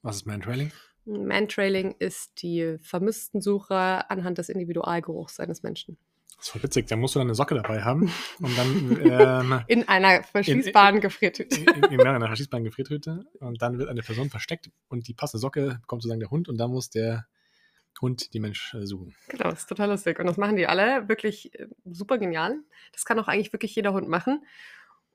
Was 0.03 0.17
ist 0.17 0.27
Mantrailing? 0.27 0.73
Mantrailing 1.05 1.95
ist 1.99 2.43
die 2.43 2.79
Vermisstensuche 2.81 4.09
anhand 4.11 4.39
des 4.39 4.49
Individualgeruchs 4.49 5.41
eines 5.41 5.63
Menschen. 5.63 5.99
Das 6.37 6.47
ist 6.47 6.53
voll 6.53 6.63
witzig. 6.63 6.87
Da 6.87 6.97
musst 6.97 7.15
du 7.15 7.19
dann 7.19 7.29
eine 7.29 7.35
Socke 7.35 7.55
dabei 7.55 7.83
haben 7.83 8.11
und 8.41 8.57
dann 8.57 9.01
ähm, 9.05 9.61
In 9.67 9.89
einer 9.89 10.23
verschließbaren 10.23 11.01
Gefriertüte. 11.01 11.61
in, 11.61 11.85
in, 11.85 12.01
in 12.01 12.07
einer 12.07 12.27
verschießbaren 12.27 12.65
Gefriertüte 12.65 13.27
und 13.41 13.61
dann 13.61 13.79
wird 13.79 13.89
eine 13.89 14.03
Person 14.03 14.31
versteckt 14.31 14.71
und 14.89 15.09
die 15.09 15.15
passende 15.15 15.41
Socke 15.41 15.79
bekommt 15.81 16.03
sozusagen 16.03 16.21
der 16.21 16.31
Hund 16.31 16.49
und 16.49 16.57
dann 16.59 16.71
muss 16.71 16.89
der 16.91 17.27
Hund 18.01 18.33
die 18.33 18.41
Mensch 18.41 18.75
äh, 18.75 18.87
suchen. 18.87 19.15
Genau, 19.29 19.51
das 19.51 19.61
ist 19.61 19.69
total 19.69 19.91
lustig. 19.91 20.19
Und 20.19 20.27
das 20.27 20.39
machen 20.39 20.57
die 20.57 20.67
alle 20.67 21.09
wirklich 21.09 21.59
äh, 21.59 21.67
super 21.85 22.17
genial. 22.17 22.59
Das 22.93 23.05
kann 23.05 23.19
auch 23.19 23.29
eigentlich 23.29 23.53
wirklich 23.53 23.75
jeder 23.75 23.93
Hund 23.93 24.09
machen. 24.09 24.43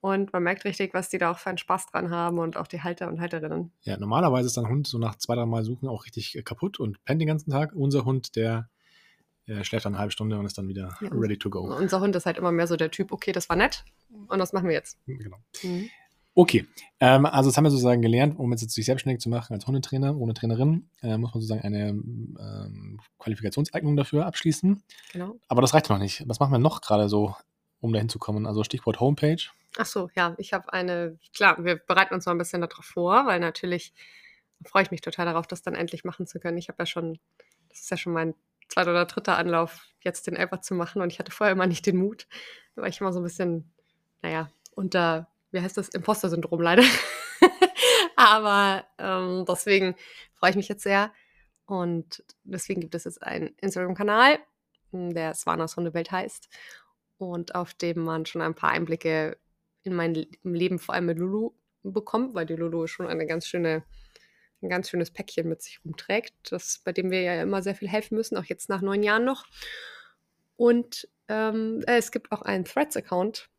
Und 0.06 0.32
man 0.34 0.44
merkt 0.44 0.66
richtig, 0.66 0.94
was 0.94 1.10
die 1.10 1.18
da 1.18 1.32
auch 1.32 1.40
für 1.40 1.50
einen 1.50 1.58
Spaß 1.58 1.88
dran 1.88 2.12
haben 2.12 2.38
und 2.38 2.58
auch 2.58 2.68
die 2.68 2.84
Halter 2.84 3.08
und 3.08 3.20
Halterinnen. 3.20 3.72
Ja, 3.82 3.98
normalerweise 3.98 4.46
ist 4.46 4.58
ein 4.60 4.70
Hund 4.70 4.86
so 4.86 5.00
nach 5.00 5.16
zwei, 5.16 5.34
drei 5.34 5.48
Mal 5.48 5.64
suchen 5.64 5.90
auch 5.90 6.06
richtig 6.06 6.38
äh, 6.38 6.44
kaputt 6.44 6.80
und 6.80 7.04
pennt 7.06 7.20
den 7.22 7.28
ganzen 7.28 7.50
Tag. 7.50 7.74
Unser 7.74 8.06
Hund, 8.06 8.36
der 8.36 8.70
äh, 9.48 9.64
schläft 9.64 9.84
dann 9.84 9.94
eine 9.96 10.00
halbe 10.00 10.12
Stunde 10.12 10.38
und 10.38 10.46
ist 10.46 10.60
dann 10.60 10.68
wieder 10.68 10.96
Ja. 11.02 11.10
ready 11.12 11.40
to 11.40 11.50
go. 11.50 11.62
Unser 11.76 12.02
Hund 12.02 12.16
ist 12.16 12.28
halt 12.28 12.38
immer 12.38 12.52
mehr 12.52 12.68
so 12.68 12.76
der 12.76 12.92
Typ, 12.92 13.12
okay, 13.12 13.32
das 13.32 13.50
war 13.50 13.56
nett. 13.56 13.84
Und 14.28 14.38
was 14.38 14.54
machen 14.54 14.68
wir 14.68 14.76
jetzt? 14.76 15.00
Genau. 15.08 15.38
Mhm. 15.64 15.90
Okay, 16.36 16.68
ähm, 17.00 17.26
also 17.26 17.50
das 17.50 17.58
haben 17.58 17.64
wir 17.64 17.72
sozusagen 17.72 18.04
gelernt, 18.04 18.38
um 18.38 18.52
jetzt 18.52 18.70
sich 18.70 18.86
selbstständig 18.86 19.22
zu 19.24 19.30
machen 19.30 19.54
als 19.54 19.66
Hundetrainer, 19.66 20.16
ohne 20.16 20.36
Trainerin, 20.36 20.88
äh, 21.02 21.18
muss 21.18 21.34
man 21.34 21.42
sozusagen 21.42 21.62
eine 21.62 21.88
ähm, 21.90 23.00
Qualifikationseignung 23.18 23.96
dafür 23.96 24.28
abschließen. 24.28 24.84
Genau. 25.14 25.40
Aber 25.48 25.62
das 25.62 25.74
reicht 25.74 25.90
noch 25.90 25.98
nicht. 25.98 26.24
Was 26.28 26.40
machen 26.40 26.52
wir 26.52 26.60
noch 26.60 26.82
gerade 26.82 27.10
so, 27.10 27.34
um 27.80 27.92
dahin 27.92 28.10
zu 28.10 28.20
kommen? 28.20 28.46
Also 28.46 28.64
Stichwort 28.64 29.00
Homepage. 29.00 29.42
Ach 29.78 29.86
so, 29.86 30.10
ja, 30.16 30.36
ich 30.38 30.54
habe 30.54 30.72
eine, 30.72 31.18
klar, 31.36 31.64
wir 31.64 31.76
bereiten 31.76 32.14
uns 32.14 32.26
mal 32.26 32.34
ein 32.34 32.38
bisschen 32.38 32.62
darauf 32.62 32.86
vor, 32.86 33.26
weil 33.26 33.40
natürlich 33.40 33.94
freue 34.66 34.84
ich 34.84 34.92
mich 34.92 35.02
total 35.02 35.26
darauf, 35.26 35.48
das 35.48 35.62
dann 35.62 35.76
endlich 35.76 36.04
machen 36.06 36.28
zu 36.28 36.40
können. 36.40 36.58
Ich 36.58 36.70
habe 36.70 36.82
ja 36.82 36.86
schon, 36.86 37.20
das 37.70 37.82
ist 37.82 37.92
ja 37.92 37.98
schon 37.98 38.14
mein 38.14 38.36
zweiter 38.70 38.92
oder 38.92 39.06
dritter 39.06 39.38
Anlauf, 39.38 39.86
jetzt 40.00 40.28
den 40.28 40.36
Elfer 40.36 40.62
zu 40.62 40.76
machen 40.76 41.02
und 41.02 41.12
ich 41.12 41.20
hatte 41.20 41.32
vorher 41.32 41.52
immer 41.52 41.68
nicht 41.68 41.86
den 41.86 41.98
Mut, 41.98 42.28
weil 42.76 42.90
ich 42.90 43.02
immer 43.02 43.14
so 43.14 43.20
ein 43.20 43.24
bisschen, 43.24 43.72
naja, 44.22 44.50
unter, 44.76 45.28
wie 45.52 45.62
heißt 45.62 45.78
das, 45.78 45.90
Imposter-Syndrom 45.90 46.62
leider. 46.62 46.84
Aber 48.16 48.86
ähm, 48.98 49.46
deswegen 49.48 49.96
freue 50.34 50.52
ich 50.52 50.56
mich 50.56 50.70
jetzt 50.70 50.84
sehr 50.84 51.12
und 51.66 52.24
deswegen 52.44 52.82
gibt 52.82 52.96
es 52.96 53.04
jetzt 53.04 53.22
einen 53.22 53.50
Instagram-Kanal, 53.58 54.40
der 54.92 55.34
Swanas 55.34 55.76
Hundewelt 55.76 56.12
heißt 56.12 56.50
und 57.18 57.56
auf 57.56 57.74
dem 57.74 58.04
man 58.04 58.26
schon 58.26 58.42
ein 58.42 58.56
paar 58.56 58.72
Einblicke 58.72 59.38
in 59.86 59.94
mein 59.96 60.14
Le- 60.14 60.28
im 60.44 60.54
Leben, 60.54 60.80
vor 60.80 60.96
allem 60.96 61.06
mit 61.06 61.18
Lulu, 61.20 61.52
bekommt, 61.84 62.34
weil 62.36 62.46
die 62.46 62.56
Lulu 62.56 62.88
schon 62.88 63.08
eine 63.08 63.26
ganz 63.28 63.48
schöne, 63.48 63.84
ein 64.62 64.70
ganz 64.70 64.90
schönes 64.90 65.12
Päckchen 65.12 65.48
mit 65.48 65.62
sich 65.62 65.80
rumträgt, 65.86 66.34
das, 66.52 66.82
bei 66.84 66.92
dem 66.92 67.12
wir 67.12 67.22
ja 67.22 67.42
immer 67.42 67.62
sehr 67.62 67.76
viel 67.76 67.88
helfen 67.88 68.16
müssen, 68.16 68.38
auch 68.38 68.46
jetzt 68.46 68.70
nach 68.70 68.82
neun 68.82 69.04
Jahren 69.04 69.24
noch. 69.26 69.46
Und 70.58 71.08
ähm, 71.28 71.84
äh, 71.88 71.98
es 71.98 72.12
gibt 72.12 72.32
auch 72.32 72.42
einen 72.42 72.66
Threads-Account. 72.66 73.50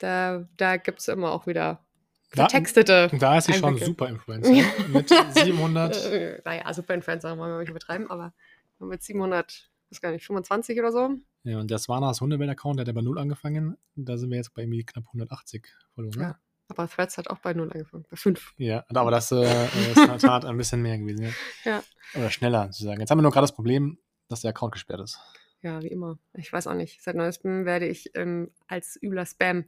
Da, 0.00 0.48
da 0.56 0.76
gibt 0.76 1.00
es 1.00 1.08
immer 1.08 1.32
auch 1.32 1.46
wieder 1.46 1.84
Da- 2.32 2.42
vertextete. 2.48 3.10
Da 3.18 3.38
ist 3.38 3.46
sie 3.46 3.52
schon 3.54 3.64
Einblicke. 3.70 3.86
super 3.86 4.08
Influencer 4.08 4.50
mit 4.88 5.08
700. 5.34 6.04
Äh, 6.06 6.42
naja, 6.44 6.72
super 6.74 6.94
Influencer 6.94 7.36
wollen 7.36 7.52
wir 7.52 7.58
nicht 7.60 7.70
übertreiben, 7.70 8.10
aber 8.10 8.32
mit 8.78 9.02
700, 9.02 9.70
weiß 9.90 10.00
gar 10.00 10.10
nicht, 10.12 10.24
25 10.26 10.78
oder 10.78 10.92
so. 10.92 11.10
Ja, 11.44 11.58
und 11.58 11.70
der 11.70 11.78
Swanas 11.78 12.20
Hundewelt-Account, 12.20 12.78
der 12.78 12.82
hat 12.82 12.88
ja 12.88 12.92
bei 12.92 13.00
Null 13.02 13.18
angefangen. 13.18 13.76
Da 13.96 14.16
sind 14.18 14.30
wir 14.30 14.36
jetzt 14.36 14.52
bei 14.54 14.62
irgendwie 14.62 14.84
knapp 14.84 15.04
180 15.08 15.66
Follower. 15.94 16.20
Ja. 16.20 16.38
Aber 16.70 16.86
Threads 16.86 17.16
hat 17.16 17.30
auch 17.30 17.38
bei 17.38 17.54
0 17.54 17.72
angefangen, 17.72 18.04
bei 18.10 18.16
5. 18.16 18.52
Ja, 18.58 18.84
aber 18.88 19.10
das 19.10 19.32
äh, 19.32 19.64
ist 19.90 19.96
in 19.96 20.06
der 20.06 20.18
Tat 20.18 20.44
ein 20.44 20.56
bisschen 20.58 20.82
mehr 20.82 20.98
gewesen. 20.98 21.22
Ja. 21.24 21.30
Ja. 21.64 21.82
Oder 22.20 22.30
schneller 22.30 22.66
sozusagen. 22.66 23.00
Jetzt 23.00 23.10
haben 23.10 23.18
wir 23.18 23.22
nur 23.22 23.30
gerade 23.32 23.44
das 23.44 23.54
Problem, 23.54 23.98
dass 24.28 24.40
der 24.42 24.50
Account 24.50 24.72
gesperrt 24.72 25.00
ist. 25.00 25.18
Ja, 25.62 25.82
wie 25.82 25.88
immer. 25.88 26.18
Ich 26.34 26.52
weiß 26.52 26.66
auch 26.66 26.74
nicht. 26.74 27.02
Seit 27.02 27.16
neuestem 27.16 27.64
werde 27.66 27.86
ich 27.86 28.10
ähm, 28.14 28.50
als 28.66 28.98
übler 29.02 29.26
Spam 29.26 29.64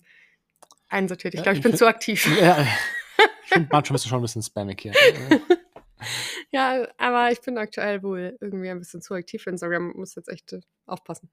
einsortiert. 0.89 1.35
Ich 1.35 1.39
Ja, 1.41 1.45
glaube, 1.45 1.55
ich 1.55 1.59
ich 1.59 1.63
bin 1.63 1.73
find- 1.73 1.79
zu 1.79 1.87
aktiv. 1.87 2.41
Ja, 2.41 2.63
ich 3.45 3.49
finde, 3.51 3.69
manchmal 3.73 3.95
bist 3.95 4.05
du 4.05 4.09
schon 4.11 4.19
ein 4.21 4.23
bisschen 4.23 4.43
spammig 4.43 4.81
hier. 4.81 4.93
ja, 6.51 6.87
aber 6.99 7.31
ich 7.33 7.41
bin 7.41 7.57
aktuell 7.59 8.03
wohl 8.03 8.37
irgendwie 8.41 8.71
ein 8.71 8.79
bisschen 8.79 9.01
zu 9.03 9.15
aktiv 9.15 9.43
für 9.43 9.51
Instagram. 9.51 9.93
Muss 9.97 10.15
jetzt 10.15 10.29
echt 10.29 10.53
äh, 10.53 10.61
aufpassen. 10.87 11.31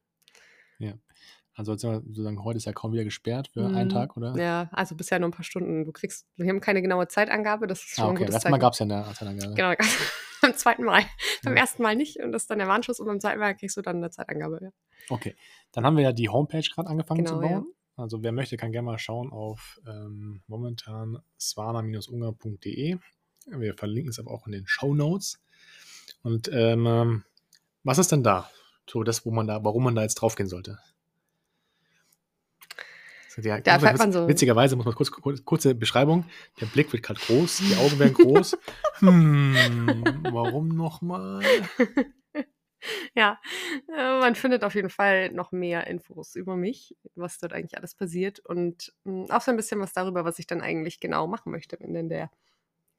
Also 1.59 1.75
sind 1.75 1.89
wir 1.91 2.01
sozusagen, 2.01 2.43
heute 2.43 2.57
ist 2.57 2.65
ja 2.65 2.71
kaum 2.71 2.93
wieder 2.93 3.03
gesperrt 3.03 3.47
für 3.51 3.65
einen 3.65 3.85
Mhm. 3.87 3.89
Tag, 3.91 4.15
oder? 4.15 4.35
Ja, 4.37 4.69
also 4.71 4.95
bisher 4.95 5.17
nur 5.17 5.29
ein 5.29 5.31
paar 5.31 5.43
Stunden. 5.43 5.85
Du 5.85 5.91
kriegst, 5.91 6.27
wir 6.35 6.47
haben 6.47 6.61
keine 6.61 6.83
genaue 6.83 7.07
Zeitangabe. 7.07 7.65
Das 7.65 7.79
ist 7.79 7.95
schon 7.95 8.03
Ah, 8.03 8.07
ein 8.09 8.11
okay. 8.11 8.19
gutes 8.25 8.33
Letztes 8.35 8.51
Mal 8.51 8.57
gab 8.59 8.73
es 8.73 8.79
ja 8.79 8.83
eine 8.83 9.11
Zeitangabe. 9.15 9.53
Genau, 9.55 9.73
beim 10.43 10.53
zweiten 10.53 10.83
Mal. 10.83 11.01
Beim 11.43 11.55
Ja. 11.55 11.61
ersten 11.61 11.81
Mal 11.81 11.95
nicht 11.95 12.17
und 12.19 12.31
das 12.31 12.43
ist 12.43 12.51
dann 12.51 12.59
der 12.59 12.67
Warnschuss 12.67 12.99
und 12.99 13.07
beim 13.07 13.19
zweiten 13.19 13.39
Mal 13.39 13.55
kriegst 13.55 13.75
du 13.75 13.81
dann 13.81 13.95
eine 13.97 14.11
Zeitangabe. 14.11 14.59
Ja. 14.61 14.69
Okay. 15.09 15.35
Dann 15.71 15.83
haben 15.83 15.97
wir 15.97 16.03
ja 16.03 16.11
die 16.11 16.29
Homepage 16.29 16.61
gerade 16.61 16.89
angefangen 16.89 17.25
Genau, 17.25 17.39
zu 17.39 17.43
ja. 17.43 17.53
bauen. 17.55 17.73
Also 17.95 18.21
wer 18.21 18.31
möchte, 18.33 18.55
kann 18.57 18.71
gerne 18.71 18.85
mal 18.85 18.99
schauen 18.99 19.31
auf 19.31 19.79
ähm, 19.87 20.43
momentan 20.45 21.17
swana-ungarn.de. 21.39 22.97
Wir 23.47 23.73
verlinken 23.73 24.09
es 24.09 24.19
aber 24.19 24.31
auch 24.31 24.45
in 24.45 24.51
den 24.53 24.67
Show 24.67 24.93
Notes. 24.93 25.39
Und 26.23 26.49
ähm, 26.51 26.85
ähm, 26.85 27.23
was 27.83 27.97
ist 27.97 28.11
denn 28.11 28.23
da? 28.23 28.49
So 28.89 29.03
das, 29.03 29.25
wo 29.25 29.31
man 29.31 29.47
da, 29.47 29.63
warum 29.63 29.83
man 29.83 29.95
da 29.95 30.01
jetzt 30.03 30.15
draufgehen 30.15 30.49
sollte. 30.49 30.79
Ja, 33.39 33.59
Da 33.61 33.73
erfährt 33.73 33.99
man 33.99 34.11
so- 34.11 34.27
Witzigerweise 34.27 34.75
muss 34.75 34.85
man 34.85 34.95
kurz, 34.95 35.11
kurz 35.11 35.45
kurze 35.45 35.75
Beschreibung. 35.75 36.25
Der 36.59 36.65
Blick 36.65 36.91
wird 36.91 37.03
gerade 37.03 37.19
groß, 37.19 37.57
die 37.57 37.75
Augen 37.75 37.99
werden 37.99 38.15
groß. 38.15 38.57
hm, 38.95 40.23
warum 40.31 40.69
nochmal? 40.69 41.43
Ja, 43.15 43.39
äh, 43.95 44.19
man 44.19 44.33
findet 44.35 44.63
auf 44.63 44.73
jeden 44.73 44.89
Fall 44.89 45.29
noch 45.31 45.51
mehr 45.51 45.85
Infos 45.87 46.35
über 46.35 46.55
mich, 46.55 46.95
was 47.15 47.37
dort 47.37 47.53
eigentlich 47.53 47.77
alles 47.77 47.93
passiert 47.93 48.39
und 48.39 48.91
mh, 49.03 49.27
auch 49.35 49.41
so 49.41 49.51
ein 49.51 49.57
bisschen 49.57 49.79
was 49.79 49.93
darüber, 49.93 50.25
was 50.25 50.39
ich 50.39 50.47
dann 50.47 50.61
eigentlich 50.61 50.99
genau 50.99 51.27
machen 51.27 51.51
möchte, 51.51 51.77
wenn 51.79 51.93
denn 51.93 52.09
der 52.09 52.31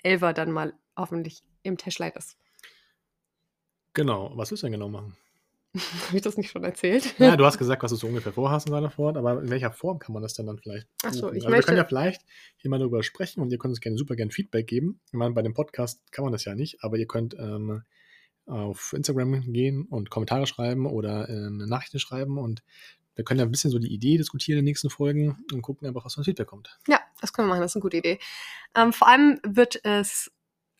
Elver 0.08 0.32
dann 0.32 0.50
mal 0.50 0.72
hoffentlich 0.96 1.42
im 1.62 1.76
Tashlight 1.76 2.16
ist. 2.16 2.36
Genau, 3.94 4.32
was 4.36 4.50
willst 4.50 4.62
du 4.62 4.66
denn 4.66 4.72
genau 4.72 4.88
machen? 4.88 5.16
Habe 6.06 6.16
ich 6.16 6.22
das 6.22 6.36
nicht 6.36 6.50
schon 6.50 6.64
erzählt? 6.64 7.14
Ja, 7.18 7.36
du 7.36 7.44
hast 7.44 7.58
gesagt, 7.58 7.82
was 7.82 7.90
du 7.90 7.96
so 7.96 8.06
ungefähr 8.06 8.32
vorhast 8.32 8.66
und 8.66 8.70
so 8.72 8.76
weiter 8.76 8.90
fort, 8.90 9.16
aber 9.16 9.40
in 9.42 9.50
welcher 9.50 9.70
Form 9.70 9.98
kann 9.98 10.12
man 10.14 10.22
das 10.22 10.34
denn 10.34 10.46
dann 10.46 10.58
vielleicht? 10.58 10.86
Ach 11.04 11.12
so, 11.12 11.26
buchen? 11.26 11.36
ich 11.36 11.44
also 11.44 11.54
wir 11.56 11.62
können 11.62 11.76
ja 11.76 11.82
möchte- 11.82 11.88
vielleicht 11.88 12.22
hier 12.56 12.70
mal 12.70 12.78
darüber 12.78 13.02
sprechen 13.02 13.40
und 13.42 13.50
ihr 13.50 13.58
könnt 13.58 13.72
uns 13.72 13.80
gerne 13.80 13.98
super 13.98 14.16
gerne 14.16 14.30
Feedback 14.30 14.66
geben. 14.66 15.00
Ich 15.06 15.12
meine, 15.12 15.34
bei 15.34 15.42
dem 15.42 15.54
Podcast 15.54 16.00
kann 16.10 16.24
man 16.24 16.32
das 16.32 16.44
ja 16.44 16.54
nicht, 16.54 16.82
aber 16.82 16.96
ihr 16.96 17.06
könnt 17.06 17.34
ähm, 17.38 17.82
auf 18.46 18.94
Instagram 18.94 19.52
gehen 19.52 19.84
und 19.84 20.08
Kommentare 20.10 20.46
schreiben 20.46 20.86
oder 20.86 21.28
ähm, 21.28 21.58
Nachrichten 21.58 21.98
schreiben 21.98 22.38
und 22.38 22.62
wir 23.14 23.24
können 23.24 23.40
ja 23.40 23.44
ein 23.46 23.50
bisschen 23.50 23.70
so 23.70 23.78
die 23.80 23.92
Idee 23.92 24.16
diskutieren 24.16 24.58
in 24.58 24.64
den 24.64 24.70
nächsten 24.70 24.90
Folgen 24.90 25.44
und 25.52 25.60
gucken 25.60 25.86
einfach, 25.88 26.04
was 26.04 26.14
für 26.14 26.20
ein 26.20 26.24
Feedback 26.24 26.46
kommt. 26.46 26.78
Ja, 26.86 26.97
das 27.20 27.32
können 27.32 27.48
wir 27.48 27.50
machen, 27.50 27.62
das 27.62 27.72
ist 27.72 27.76
eine 27.76 27.82
gute 27.82 27.96
Idee. 27.98 28.18
Ähm, 28.76 28.92
vor 28.92 29.08
allem 29.08 29.40
wird 29.44 29.80
es 29.84 30.30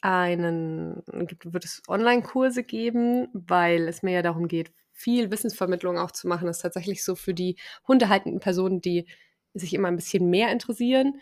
einen, 0.00 1.02
gibt- 1.26 1.52
wird 1.52 1.64
es 1.64 1.82
Online-Kurse 1.88 2.62
geben, 2.62 3.28
weil 3.32 3.88
es 3.88 4.02
mir 4.02 4.12
ja 4.12 4.22
darum 4.22 4.48
geht, 4.48 4.72
viel 4.92 5.30
Wissensvermittlung 5.30 5.98
auch 5.98 6.10
zu 6.10 6.28
machen. 6.28 6.46
Das 6.46 6.58
ist 6.58 6.62
tatsächlich 6.62 7.04
so 7.04 7.14
für 7.14 7.34
die 7.34 7.56
hundehaltenden 7.86 8.40
Personen, 8.40 8.80
die 8.80 9.06
sich 9.54 9.74
immer 9.74 9.88
ein 9.88 9.96
bisschen 9.96 10.30
mehr 10.30 10.50
interessieren. 10.52 11.20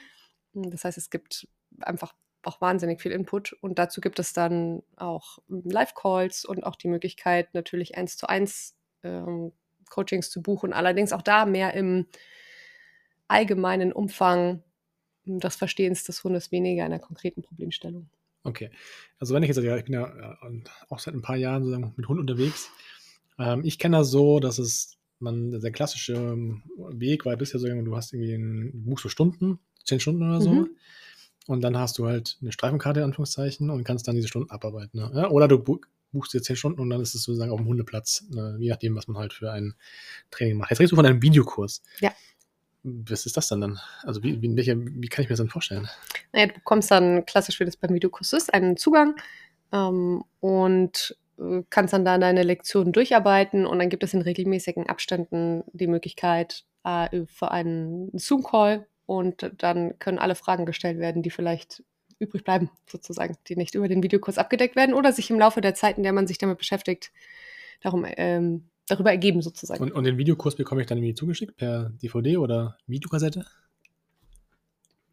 Das 0.53 0.85
heißt, 0.85 0.99
es 0.99 1.11
gibt 1.11 1.49
einfach 1.81 2.15
auch 2.43 2.61
wahnsinnig 2.61 3.03
viel 3.03 3.13
Input 3.13 3.53
und 3.55 3.79
dazu 3.79 4.01
gibt 4.01 4.19
es 4.19 4.33
dann 4.33 4.83
auch 4.97 5.39
Live-Calls 5.49 6.45
und 6.45 6.65
auch 6.65 6.77
die 6.77 6.89
Möglichkeit, 6.89 7.53
natürlich 7.55 7.97
eins 7.97 8.17
zu 8.17 8.29
eins 8.29 8.77
ähm, 9.03 9.53
Coachings 9.91 10.31
zu 10.31 10.43
buchen. 10.43 10.73
Allerdings 10.73 11.13
auch 11.13 11.23
da 11.23 11.45
mehr 11.45 11.75
im 11.75 12.07
allgemeinen 13.29 13.93
Umfang 13.93 14.63
des 15.27 15.57
Verstehens 15.57 16.05
des 16.05 16.23
Hundes 16.25 16.53
weniger 16.53 16.85
in 16.85 16.91
der 16.91 17.01
konkreten 17.01 17.43
Problemstellung. 17.43 18.09
Okay. 18.45 18.71
Also 19.19 19.35
wenn 19.35 19.43
ich 19.43 19.49
jetzt, 19.49 19.59
ja, 19.59 19.77
ich 19.77 19.85
bin 19.85 19.95
ja 19.95 20.07
äh, 20.07 20.63
auch 20.89 21.01
seit 21.01 21.15
ein 21.15 21.23
paar 21.23 21.37
Jahren 21.37 21.65
sozusagen 21.65 21.93
mit 21.97 22.09
Hund 22.09 22.21
unterwegs. 22.21 22.71
Ähm, 23.39 23.63
ich 23.65 23.79
kenne 23.79 23.99
das 23.99 24.11
so, 24.11 24.41
dass 24.41 24.59
es 24.59 24.97
man 25.19 25.51
der 25.61 25.73
klassische 25.73 26.15
ähm, 26.15 26.63
Weg 26.77 27.25
war 27.25 27.37
bisher 27.37 27.59
so, 27.59 27.67
du 27.69 27.97
hast 27.97 28.13
irgendwie 28.13 28.35
ein, 28.35 28.85
buchst 28.85 29.05
du 29.05 29.09
Stunden, 29.09 29.59
zehn 29.85 29.99
Stunden 29.99 30.23
oder 30.23 30.41
so. 30.41 30.51
Mhm. 30.51 30.71
Und 31.47 31.63
dann 31.63 31.77
hast 31.79 31.99
du 31.99 32.07
halt 32.07 32.39
eine 32.41 32.53
Streifenkarte, 32.53 33.01
in 33.01 33.05
Anführungszeichen, 33.07 33.71
und 33.71 33.85
kannst 33.85 34.07
dann 34.09 34.17
diese 34.17 34.29
Stunden 34.29 34.51
abarbeiten. 34.51 34.99
Ne? 34.99 35.31
Oder 35.31 35.49
du 35.49 35.59
bu- 35.59 35.81
buchst 36.13 36.35
dir 36.35 36.43
zehn 36.43 36.57
Stunden 36.57 36.81
und 36.81 36.91
dann 36.91 37.01
ist 37.01 37.15
es 37.15 37.23
sozusagen 37.23 37.51
auf 37.53 37.59
dem 37.61 37.67
Hundeplatz, 37.67 38.25
ne? 38.31 38.57
je 38.59 38.69
nachdem, 38.69 38.95
was 38.97 39.07
man 39.09 39.19
halt 39.19 39.33
für 39.33 39.53
ein 39.53 39.75
Training 40.31 40.57
macht. 40.57 40.71
Jetzt 40.71 40.81
redest 40.81 40.93
du 40.93 40.97
von 40.97 41.07
einem 41.07 41.23
Videokurs. 41.23 41.83
Ja. 42.01 42.13
Was 42.89 43.27
ist 43.27 43.37
das 43.37 43.49
dann 43.49 43.61
dann? 43.61 43.81
Also 44.05 44.23
wie, 44.23 44.41
wie, 44.41 44.57
welche, 44.57 44.77
wie 44.79 45.09
kann 45.09 45.25
ich 45.25 45.29
mir 45.29 45.33
das 45.33 45.39
dann 45.39 45.49
vorstellen? 45.49 45.89
Naja, 46.33 46.47
du 46.47 46.55
bekommst 46.55 46.91
dann 46.91 47.27
klassisch, 47.27 47.59
wie 47.59 47.65
das 47.65 47.77
beim 47.77 47.93
Videokurs 47.93 48.33
ist, 48.33 48.55
einen 48.55 48.77
Zugang 48.77 49.17
ähm, 49.73 50.23
und 50.39 51.19
äh, 51.39 51.63
kannst 51.69 51.93
dann 51.93 52.05
da 52.05 52.17
deine 52.17 52.45
Lektionen 52.45 52.93
durcharbeiten 52.93 53.67
und 53.67 53.81
dann 53.81 53.89
gibt 53.89 54.05
es 54.05 54.15
in 54.15 54.23
regelmäßigen 54.23 54.89
Abständen 54.89 55.65
die 55.73 55.89
Möglichkeit 55.89 56.65
äh, 56.85 57.27
für 57.27 57.51
einen 57.51 58.17
Zoom-Call 58.17 58.87
und 59.07 59.51
dann 59.59 59.99
können 59.99 60.21
alle 60.21 60.37
Fragen 60.37 60.65
gestellt 60.65 60.99
werden, 60.99 61.23
die 61.23 61.31
vielleicht 61.31 61.83
übrig 62.21 62.45
bleiben, 62.45 62.71
sozusagen, 62.87 63.37
die 63.49 63.57
nicht 63.57 63.75
über 63.75 63.89
den 63.89 64.03
Videokurs 64.03 64.39
abgedeckt 64.39 64.77
werden 64.77 64.95
oder 64.95 65.13
sich 65.13 65.29
im 65.31 65.39
Laufe 65.41 65.61
der 65.61 65.75
Zeit, 65.75 65.97
in 65.97 66.05
der 66.05 66.13
man 66.13 66.29
sich 66.29 66.39
damit 66.39 66.59
beschäftigt, 66.59 67.13
darum, 67.81 68.07
ähm, 68.17 68.69
darüber 68.89 69.11
ergeben, 69.11 69.43
sozusagen. 69.43 69.83
Und, 69.83 69.93
und 69.93 70.05
den 70.05 70.19
Videokurs 70.19 70.57
bekomme 70.57 70.81
ich 70.81 70.87
dann 70.87 70.99
irgendwie 70.99 71.15
zugeschickt 71.15 71.57
per 71.57 71.91
DVD 72.03 72.37
oder 72.37 72.79
Videokassette? 72.87 73.47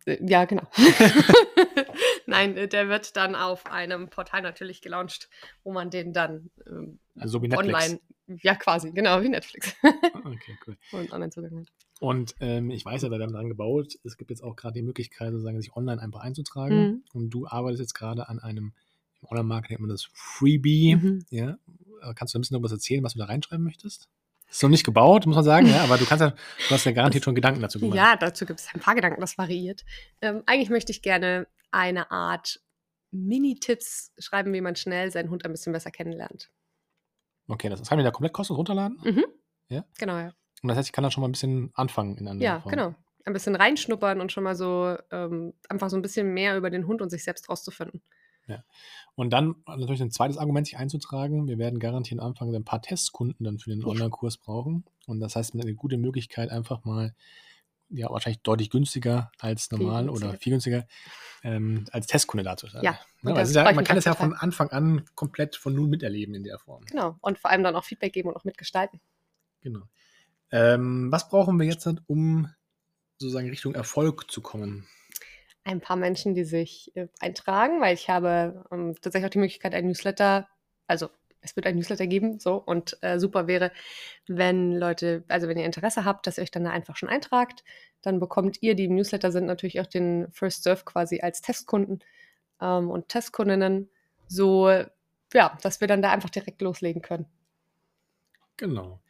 Äh, 0.06 0.18
Ja, 0.25 0.46
genau. 0.46 0.63
Nein, 2.25 2.58
äh, 2.58 2.68
der 2.68 2.89
wird 2.89 3.15
dann 3.15 3.36
auf 3.36 3.65
einem 3.68 4.10
Portal 4.10 4.42
natürlich 4.42 4.82
gelauncht, 4.82 5.30
wo 5.63 5.72
man 5.72 5.89
den 5.89 6.13
dann 6.13 6.50
ähm, 6.68 7.00
Also 7.20 7.39
so 7.39 7.58
online, 7.58 8.00
ja 8.27 8.56
quasi, 8.56 8.92
genau, 8.92 9.22
wie 9.22 9.30
Netflix 9.30 9.75
Okay, 9.84 10.58
cool. 10.68 10.77
und 10.92 11.12
Online-Zugang 11.12 11.60
hat. 11.60 11.68
Und 12.00 12.36
ähm, 12.42 12.70
ich 12.70 12.84
weiß 12.84 13.03
ja, 13.03 13.10
da 13.10 13.20
werden 13.20 13.34
dran 13.34 13.48
gebaut. 13.48 13.98
Es 14.03 14.18
gibt 14.18 14.30
jetzt 14.30 14.44
auch 14.44 14.56
gerade 14.56 14.74
die 14.74 14.82
Möglichkeit, 14.82 15.32
sozusagen, 15.32 15.62
sich 15.62 15.75
online 15.75 16.01
einfach 16.01 16.20
einzutragen. 16.22 16.75
Mhm. 16.75 17.03
Und 17.13 17.30
du 17.30 17.48
arbeitest 17.48 17.82
jetzt 17.82 17.94
gerade 17.94 18.27
an 18.27 18.39
einem, 18.39 18.74
im 19.24 19.30
Online-Marketing 19.30 19.75
nennt 19.75 19.82
man 19.82 19.89
das 19.89 20.10
Freebie. 20.13 20.96
Mhm. 20.96 21.25
Ja. 21.30 21.58
Äh, 22.01 22.13
Kannst 22.15 22.34
du 22.34 22.38
ein 22.38 22.42
bisschen 22.42 22.56
noch 22.58 22.63
was 22.63 22.72
erzählen, 22.72 23.03
was 23.03 23.13
du 23.13 23.20
da 23.20 23.25
reinschreiben 23.25 23.63
möchtest? 23.63 24.10
Ist 24.50 24.62
noch 24.62 24.70
nicht 24.70 24.86
gebaut, 24.86 25.25
muss 25.25 25.36
man 25.36 25.44
sagen, 25.44 25.68
ja, 25.68 25.84
aber 25.84 25.98
du 25.98 26.06
kannst 26.06 26.22
ja, 26.22 26.30
du 26.30 26.70
hast 26.70 26.86
ja 26.86 26.92
garantiert 26.92 27.24
schon 27.24 27.34
Gedanken 27.34 27.62
dazu 27.62 27.80
gemacht. 27.80 27.96
Ja, 27.96 28.15
dazu 28.15 28.46
gibt 28.46 28.60
es 28.60 28.68
ein 28.74 28.80
paar 28.80 28.94
Gedanken, 28.94 29.20
das 29.20 29.38
variiert. 29.38 29.84
Ähm, 30.22 30.44
eigentlich 30.46 30.70
möchte 30.70 30.92
ich 30.92 31.01
gerne 31.01 31.48
eine 31.72 32.12
Art 32.12 32.62
Mini-Tipps 33.12 34.12
schreiben, 34.20 34.53
wie 34.53 34.62
man 34.62 34.75
schnell 34.75 35.12
seinen 35.12 35.32
Hund 35.32 35.46
ein 35.46 35.51
bisschen 35.51 35.74
besser 35.74 35.89
kennenlernt. 35.89 36.51
Okay, 37.48 37.70
das, 37.70 37.80
das 37.80 37.89
kann 37.89 37.98
ich 38.00 38.06
da 38.06 38.12
komplett 38.12 38.34
kostenlos 38.34 38.60
runterladen. 38.60 39.00
Mhm. 39.03 39.25
Ja? 39.70 39.86
Genau, 39.98 40.18
ja. 40.18 40.34
Und 40.62 40.70
das 40.70 40.77
heißt, 40.77 40.89
ich 40.89 40.94
kann 40.94 41.03
dann 41.03 41.12
schon 41.12 41.22
mal 41.22 41.27
ein 41.27 41.34
bisschen 41.34 41.72
anfangen 41.74 42.18
in 42.18 42.27
anderen 42.27 42.42
Ja, 42.42 42.63
genau. 42.70 42.96
Ein 43.25 43.34
bisschen 43.34 43.56
reinschnuppern 43.56 44.22
und 44.22 44.32
schon 44.32 44.44
mal 44.44 44.56
so 44.56 44.98
ähm, 45.12 45.53
einfach 45.70 45.89
so 45.89 45.96
ein 45.96 46.01
bisschen 46.01 46.34
mehr 46.34 46.58
über 46.58 46.70
den 46.70 46.86
Hund 46.86 47.01
und 47.01 47.10
sich 47.10 47.24
selbst 47.24 47.50
rauszufinden. 47.50 48.01
Und 49.16 49.32
dann 49.32 49.56
natürlich 49.68 50.02
ein 50.02 50.12
zweites 50.12 50.38
Argument, 50.38 50.68
sich 50.68 50.78
einzutragen. 50.78 51.48
Wir 51.48 51.58
werden 51.58 51.80
garantiert 51.80 52.20
am 52.20 52.28
Anfang 52.28 52.54
ein 52.54 52.66
paar 52.66 52.82
Testkunden 52.82 53.44
dann 53.46 53.60
für 53.60 53.70
den 53.70 53.82
Ja. 53.82 53.88
Online-Kurs 53.88 54.38
brauchen. 54.38 54.84
Und 55.06 55.20
das 55.20 55.36
heißt, 55.36 55.54
eine 55.54 55.74
gute 55.76 55.98
Möglichkeit, 55.98 56.50
einfach 56.50 56.84
mal, 56.84 57.14
ja, 57.90 58.10
wahrscheinlich 58.10 58.42
deutlich 58.42 58.70
günstiger 58.72 59.32
als 59.40 59.68
Viel 59.68 59.78
normal 59.78 60.06
günstiger. 60.06 60.30
oder 60.30 60.38
viel 60.40 60.52
günstiger, 60.52 60.88
ähm, 61.44 61.86
als 61.92 62.08
Testkunde 62.08 62.44
da 62.44 62.58
zu 62.58 62.68
sein. 62.68 62.84
Ja, 62.84 62.98
Ne, 63.22 63.34
das 63.34 63.54
ja, 63.54 63.62
freue 63.62 63.72
ich 63.72 63.76
man 63.76 63.86
kann 63.86 63.98
es 63.98 64.06
ja 64.06 64.16
von 64.16 64.34
Anfang 64.34 64.70
an 64.72 65.06
komplett 65.16 65.56
von 65.56 65.74
null 65.76 65.88
miterleben 65.88 66.34
in 66.36 66.44
der 66.44 66.58
Form. 66.60 66.84
Genau. 66.86 67.18
Und 67.22 67.38
vor 67.40 67.52
allem 67.52 67.64
dann 67.64 67.76
auch 67.76 67.84
Feedback 67.86 68.12
geben 68.14 68.30
und 68.30 68.36
auch 68.36 68.44
mitgestalten. 68.46 69.00
Genau. 69.62 69.82
Ähm, 70.52 71.12
was 71.12 71.30
brauchen 71.30 71.58
wir 71.60 71.66
jetzt, 71.68 71.88
um 72.08 72.50
sozusagen 73.18 73.50
Richtung 73.50 73.76
Erfolg 73.76 74.30
zu 74.30 74.42
kommen? 74.42 74.88
Ein 75.63 75.79
paar 75.79 75.96
Menschen, 75.96 76.36
die 76.36 76.43
sich 76.43 76.91
äh, 76.96 77.08
eintragen, 77.20 77.82
weil 77.82 77.93
ich 77.93 78.10
habe 78.10 78.65
ähm, 78.72 78.96
tatsächlich 79.01 79.27
auch 79.27 79.32
die 79.32 79.39
Möglichkeit, 79.39 79.74
ein 79.74 79.88
Newsletter, 79.88 80.48
also 80.88 81.10
es 81.41 81.55
wird 81.55 81.65
ein 81.65 81.75
Newsletter 81.75 82.08
geben, 82.08 82.39
so 82.39 82.55
und 82.55 82.98
äh, 83.01 83.20
super 83.20 83.48
wäre, 83.48 83.72
wenn 84.27 84.74
Leute, 84.74 85.24
also 85.27 85.48
wenn 85.48 85.58
ihr 85.58 85.65
Interesse 85.65 86.05
habt, 86.05 86.25
dass 86.25 86.38
ihr 86.38 86.43
euch 86.43 86.51
dann 86.51 86.63
da 86.63 86.72
einfach 86.72 86.96
schon 86.96 87.10
eintragt, 87.10 87.63
dann 88.01 88.20
bekommt 88.20 88.58
ihr, 88.62 88.75
die 88.75 88.88
Newsletter 88.88 89.32
sind, 89.32 89.46
natürlich 89.46 89.79
auch 89.82 89.88
den 89.88 90.27
First 90.32 90.63
Serve 90.63 90.84
quasi 90.86 91.22
als 91.22 91.41
Testkunden 91.41 92.00
ähm, 92.62 92.89
und 92.89 93.10
Testkundinnen, 93.10 93.89
so 94.27 94.70
ja, 95.34 95.58
dass 95.62 95.82
wir 95.82 95.88
dann 95.88 96.01
da 96.01 96.12
einfach 96.12 96.29
direkt 96.29 96.62
loslegen 96.62 97.01
können. 97.01 97.25
Genau. 98.58 99.01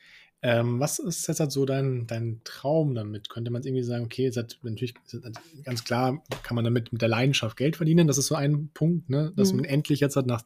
Ähm, 0.45 0.77
was 0.81 0.99
ist 0.99 1.25
jetzt 1.27 1.39
halt 1.39 1.53
so 1.53 1.63
dein, 1.65 2.05
dein 2.05 2.41
Traum 2.43 2.95
damit? 2.95 3.29
Könnte 3.29 3.49
man 3.49 3.63
irgendwie 3.63 3.83
sagen, 3.83 4.03
okay, 4.03 4.23
jetzt 4.23 4.35
hat, 4.35 4.59
natürlich 4.61 4.93
ist 5.07 5.23
halt 5.23 5.37
ganz 5.63 5.85
klar, 5.85 6.21
kann 6.43 6.55
man 6.55 6.65
damit 6.65 6.91
mit 6.91 7.01
der 7.01 7.07
Leidenschaft 7.07 7.55
Geld 7.55 7.77
verdienen. 7.77 8.07
Das 8.07 8.17
ist 8.17 8.27
so 8.27 8.35
ein 8.35 8.69
Punkt, 8.73 9.09
ne? 9.09 9.31
dass 9.37 9.51
Mhm. 9.51 9.59
man 9.61 9.65
endlich 9.65 10.01
jetzt 10.01 10.17
halt 10.17 10.27
nach 10.27 10.43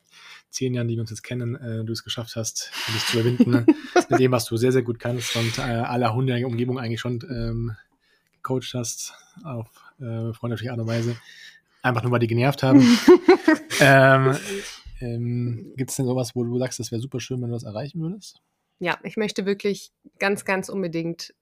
zehn 0.52 0.76
Jahren, 0.76 0.88
die 0.88 0.94
wir 0.96 1.02
uns 1.02 1.10
jetzt 1.10 1.24
kennen, 1.24 1.56
äh, 1.56 1.84
du 1.84 1.92
es 1.94 2.04
geschafft 2.04 2.36
hast, 2.36 2.72
dich 2.94 3.06
zu 3.08 3.20
überwinden 3.20 3.50
ne? 3.50 3.66
mit 4.10 4.20
dem, 4.20 4.32
was 4.32 4.46
du 4.46 4.56
sehr, 4.56 4.72
sehr 4.72 4.84
gut 4.84 5.00
kannst 5.00 5.36
und 5.36 5.58
äh, 5.58 5.62
aller 5.62 6.14
Hunde 6.14 6.34
in 6.34 6.40
der 6.42 6.48
Umgebung 6.48 6.78
eigentlich 6.78 7.00
schon 7.02 7.20
ähm, 7.30 7.76
gecoacht 8.44 8.76
hast, 8.76 9.14
auf 9.44 9.68
äh, 10.00 10.32
freundliche 10.34 10.70
Art 10.70 10.80
und 10.80 10.88
Weise. 10.88 11.16
Einfach 11.82 12.04
nur, 12.04 12.12
weil 12.12 12.20
die 12.20 12.28
genervt 12.28 12.62
haben. 12.62 12.82
ähm, 13.80 14.38
ähm, 15.00 15.74
Gibt 15.76 15.90
es 15.90 15.96
denn 15.96 16.06
sowas, 16.06 16.36
wo 16.36 16.44
du 16.44 16.58
sagst, 16.60 16.80
das 16.80 16.92
wäre 16.92 17.02
super 17.02 17.20
schön, 17.20 17.42
wenn 17.42 17.50
du 17.50 17.56
das 17.56 17.64
erreichen 17.64 18.00
würdest? 18.00 18.42
Ja, 18.80 18.98
ich 19.04 19.18
möchte 19.18 19.46
wirklich 19.46 19.92
ganz, 20.20 20.46
ganz 20.46 20.70
unbedingt 20.70 21.34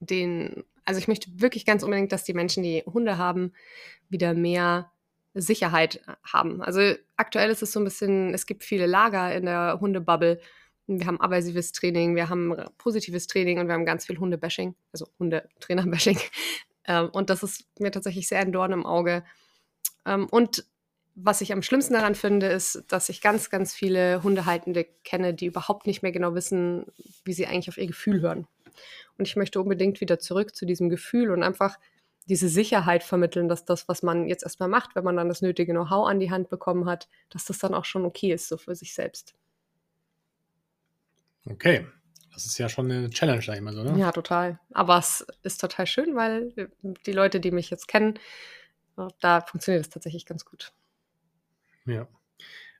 den, 0.00 0.64
also 0.84 0.98
ich 0.98 1.08
möchte 1.08 1.30
wirklich 1.40 1.64
ganz 1.64 1.82
unbedingt, 1.82 2.12
dass 2.12 2.24
die 2.24 2.34
Menschen, 2.34 2.62
die 2.62 2.82
Hunde 2.86 3.18
haben, 3.18 3.52
wieder 4.08 4.34
mehr 4.34 4.92
Sicherheit 5.34 6.02
haben. 6.24 6.62
Also 6.62 6.94
aktuell 7.16 7.50
ist 7.50 7.62
es 7.62 7.72
so 7.72 7.80
ein 7.80 7.84
bisschen, 7.84 8.34
es 8.34 8.46
gibt 8.46 8.64
viele 8.64 8.86
Lager 8.86 9.34
in 9.34 9.46
der 9.46 9.78
Hundebubble. 9.80 10.40
Wir 10.86 11.06
haben 11.06 11.20
aversives 11.20 11.72
Training, 11.72 12.16
wir 12.16 12.28
haben 12.28 12.54
positives 12.76 13.26
Training 13.26 13.58
und 13.58 13.66
wir 13.66 13.74
haben 13.74 13.86
ganz 13.86 14.06
viel 14.06 14.18
Hundebashing, 14.18 14.74
also 14.92 15.06
Hundetrainer-Bashing. 15.18 16.18
Ähm, 16.84 17.10
und 17.10 17.30
das 17.30 17.44
ist 17.44 17.64
mir 17.78 17.92
tatsächlich 17.92 18.26
sehr 18.26 18.40
ein 18.40 18.50
Dorn 18.50 18.72
im 18.72 18.84
Auge. 18.84 19.22
Ähm, 20.04 20.26
und 20.28 20.66
was 21.14 21.40
ich 21.40 21.52
am 21.52 21.62
schlimmsten 21.62 21.94
daran 21.94 22.14
finde, 22.14 22.46
ist, 22.46 22.84
dass 22.88 23.08
ich 23.08 23.20
ganz, 23.20 23.50
ganz 23.50 23.74
viele 23.74 24.22
Hundehaltende 24.22 24.86
kenne, 25.04 25.34
die 25.34 25.46
überhaupt 25.46 25.86
nicht 25.86 26.02
mehr 26.02 26.12
genau 26.12 26.34
wissen, 26.34 26.86
wie 27.24 27.32
sie 27.32 27.46
eigentlich 27.46 27.68
auf 27.68 27.78
ihr 27.78 27.86
Gefühl 27.86 28.20
hören. 28.20 28.46
Und 29.18 29.28
ich 29.28 29.36
möchte 29.36 29.60
unbedingt 29.60 30.00
wieder 30.00 30.18
zurück 30.18 30.54
zu 30.56 30.64
diesem 30.64 30.88
Gefühl 30.88 31.30
und 31.30 31.42
einfach 31.42 31.78
diese 32.26 32.48
Sicherheit 32.48 33.02
vermitteln, 33.02 33.48
dass 33.48 33.64
das, 33.64 33.88
was 33.88 34.02
man 34.02 34.26
jetzt 34.28 34.44
erstmal 34.44 34.68
macht, 34.68 34.94
wenn 34.94 35.04
man 35.04 35.16
dann 35.16 35.28
das 35.28 35.42
nötige 35.42 35.72
Know-how 35.72 36.08
an 36.08 36.20
die 36.20 36.30
Hand 36.30 36.48
bekommen 36.48 36.86
hat, 36.86 37.08
dass 37.30 37.44
das 37.44 37.58
dann 37.58 37.74
auch 37.74 37.84
schon 37.84 38.04
okay 38.04 38.32
ist, 38.32 38.48
so 38.48 38.56
für 38.56 38.74
sich 38.74 38.94
selbst. 38.94 39.34
Okay. 41.46 41.86
Das 42.32 42.46
ist 42.46 42.56
ja 42.56 42.68
schon 42.68 42.90
eine 42.90 43.10
Challenge, 43.10 43.42
sag 43.42 43.56
ich 43.56 43.60
mal 43.60 43.74
so, 43.74 43.82
ne? 43.82 43.98
Ja, 43.98 44.10
total. 44.10 44.58
Aber 44.72 44.96
es 44.96 45.26
ist 45.42 45.60
total 45.60 45.86
schön, 45.86 46.16
weil 46.16 46.70
die 47.04 47.12
Leute, 47.12 47.40
die 47.40 47.50
mich 47.50 47.68
jetzt 47.68 47.88
kennen, 47.88 48.18
da 49.20 49.42
funktioniert 49.42 49.84
es 49.84 49.90
tatsächlich 49.90 50.24
ganz 50.24 50.46
gut. 50.46 50.72
Ja. 51.86 52.08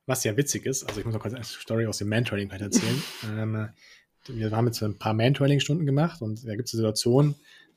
Was 0.07 0.25
ja 0.25 0.37
witzig 0.37 0.67
ist, 0.67 0.85
also 0.85 0.99
ich 0.99 1.07
muss 1.07 1.15
noch 1.15 1.23
kurz 1.23 1.35
eine 1.35 1.45
Story 1.45 1.87
aus 1.87 1.99
dem 1.99 2.09
Mantrailing 2.09 2.51
erzählen. 2.51 3.03
ähm, 3.39 3.69
wir 4.27 4.51
haben 4.51 4.67
jetzt 4.67 4.83
ein 4.83 4.99
paar 4.99 5.15
Mantrailing-Stunden 5.15 5.87
gemacht 5.87 6.23
und 6.23 6.47
da 6.47 6.55
gibt 6.55 6.69
es 6.69 6.75
eine 6.75 6.79
Situation, 6.79 7.35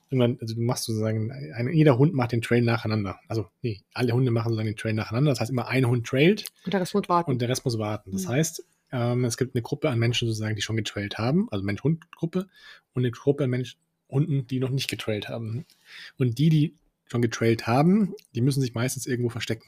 irgendwann, 0.09 0.37
also 0.41 0.55
du 0.55 0.61
machst 0.61 0.85
sozusagen, 0.85 1.31
ein, 1.31 1.71
jeder 1.73 1.97
Hund 1.97 2.13
macht 2.13 2.31
den 2.31 2.41
Trail 2.41 2.61
nacheinander. 2.61 3.19
Also, 3.27 3.47
nee, 3.61 3.81
alle 3.93 4.13
Hunde 4.13 4.31
machen 4.31 4.49
sozusagen 4.49 4.67
den 4.67 4.77
Trail 4.77 4.93
nacheinander. 4.93 5.31
Das 5.31 5.39
heißt, 5.39 5.51
immer 5.51 5.67
ein 5.67 5.87
Hund 5.87 6.05
trailt. 6.05 6.45
Und 6.63 6.73
der 6.73 6.81
Rest 6.81 6.93
muss 6.93 7.09
warten. 7.09 7.31
Und 7.31 7.41
der 7.41 7.49
Rest 7.49 7.65
muss 7.65 7.77
warten. 7.77 8.11
Das 8.11 8.25
mhm. 8.25 8.29
heißt, 8.29 8.63
ähm, 8.91 9.25
es 9.25 9.37
gibt 9.37 9.55
eine 9.55 9.61
Gruppe 9.61 9.89
an 9.89 9.99
Menschen 9.99 10.27
sozusagen, 10.27 10.55
die 10.55 10.61
schon 10.61 10.77
getrailt 10.77 11.17
haben, 11.17 11.47
also 11.51 11.63
Mensch-Hund-Gruppe, 11.63 12.47
und 12.93 13.01
eine 13.01 13.11
Gruppe 13.11 13.45
an 13.45 13.49
Mensch 13.49 13.77
Hunden, 14.09 14.45
die 14.47 14.59
noch 14.59 14.69
nicht 14.69 14.89
getrailt 14.89 15.29
haben. 15.29 15.65
Und 16.17 16.37
die, 16.37 16.49
die 16.49 16.75
schon 17.07 17.21
getrailt 17.21 17.67
haben, 17.67 18.13
die 18.33 18.41
müssen 18.41 18.61
sich 18.61 18.73
meistens 18.73 19.07
irgendwo 19.07 19.29
verstecken. 19.29 19.65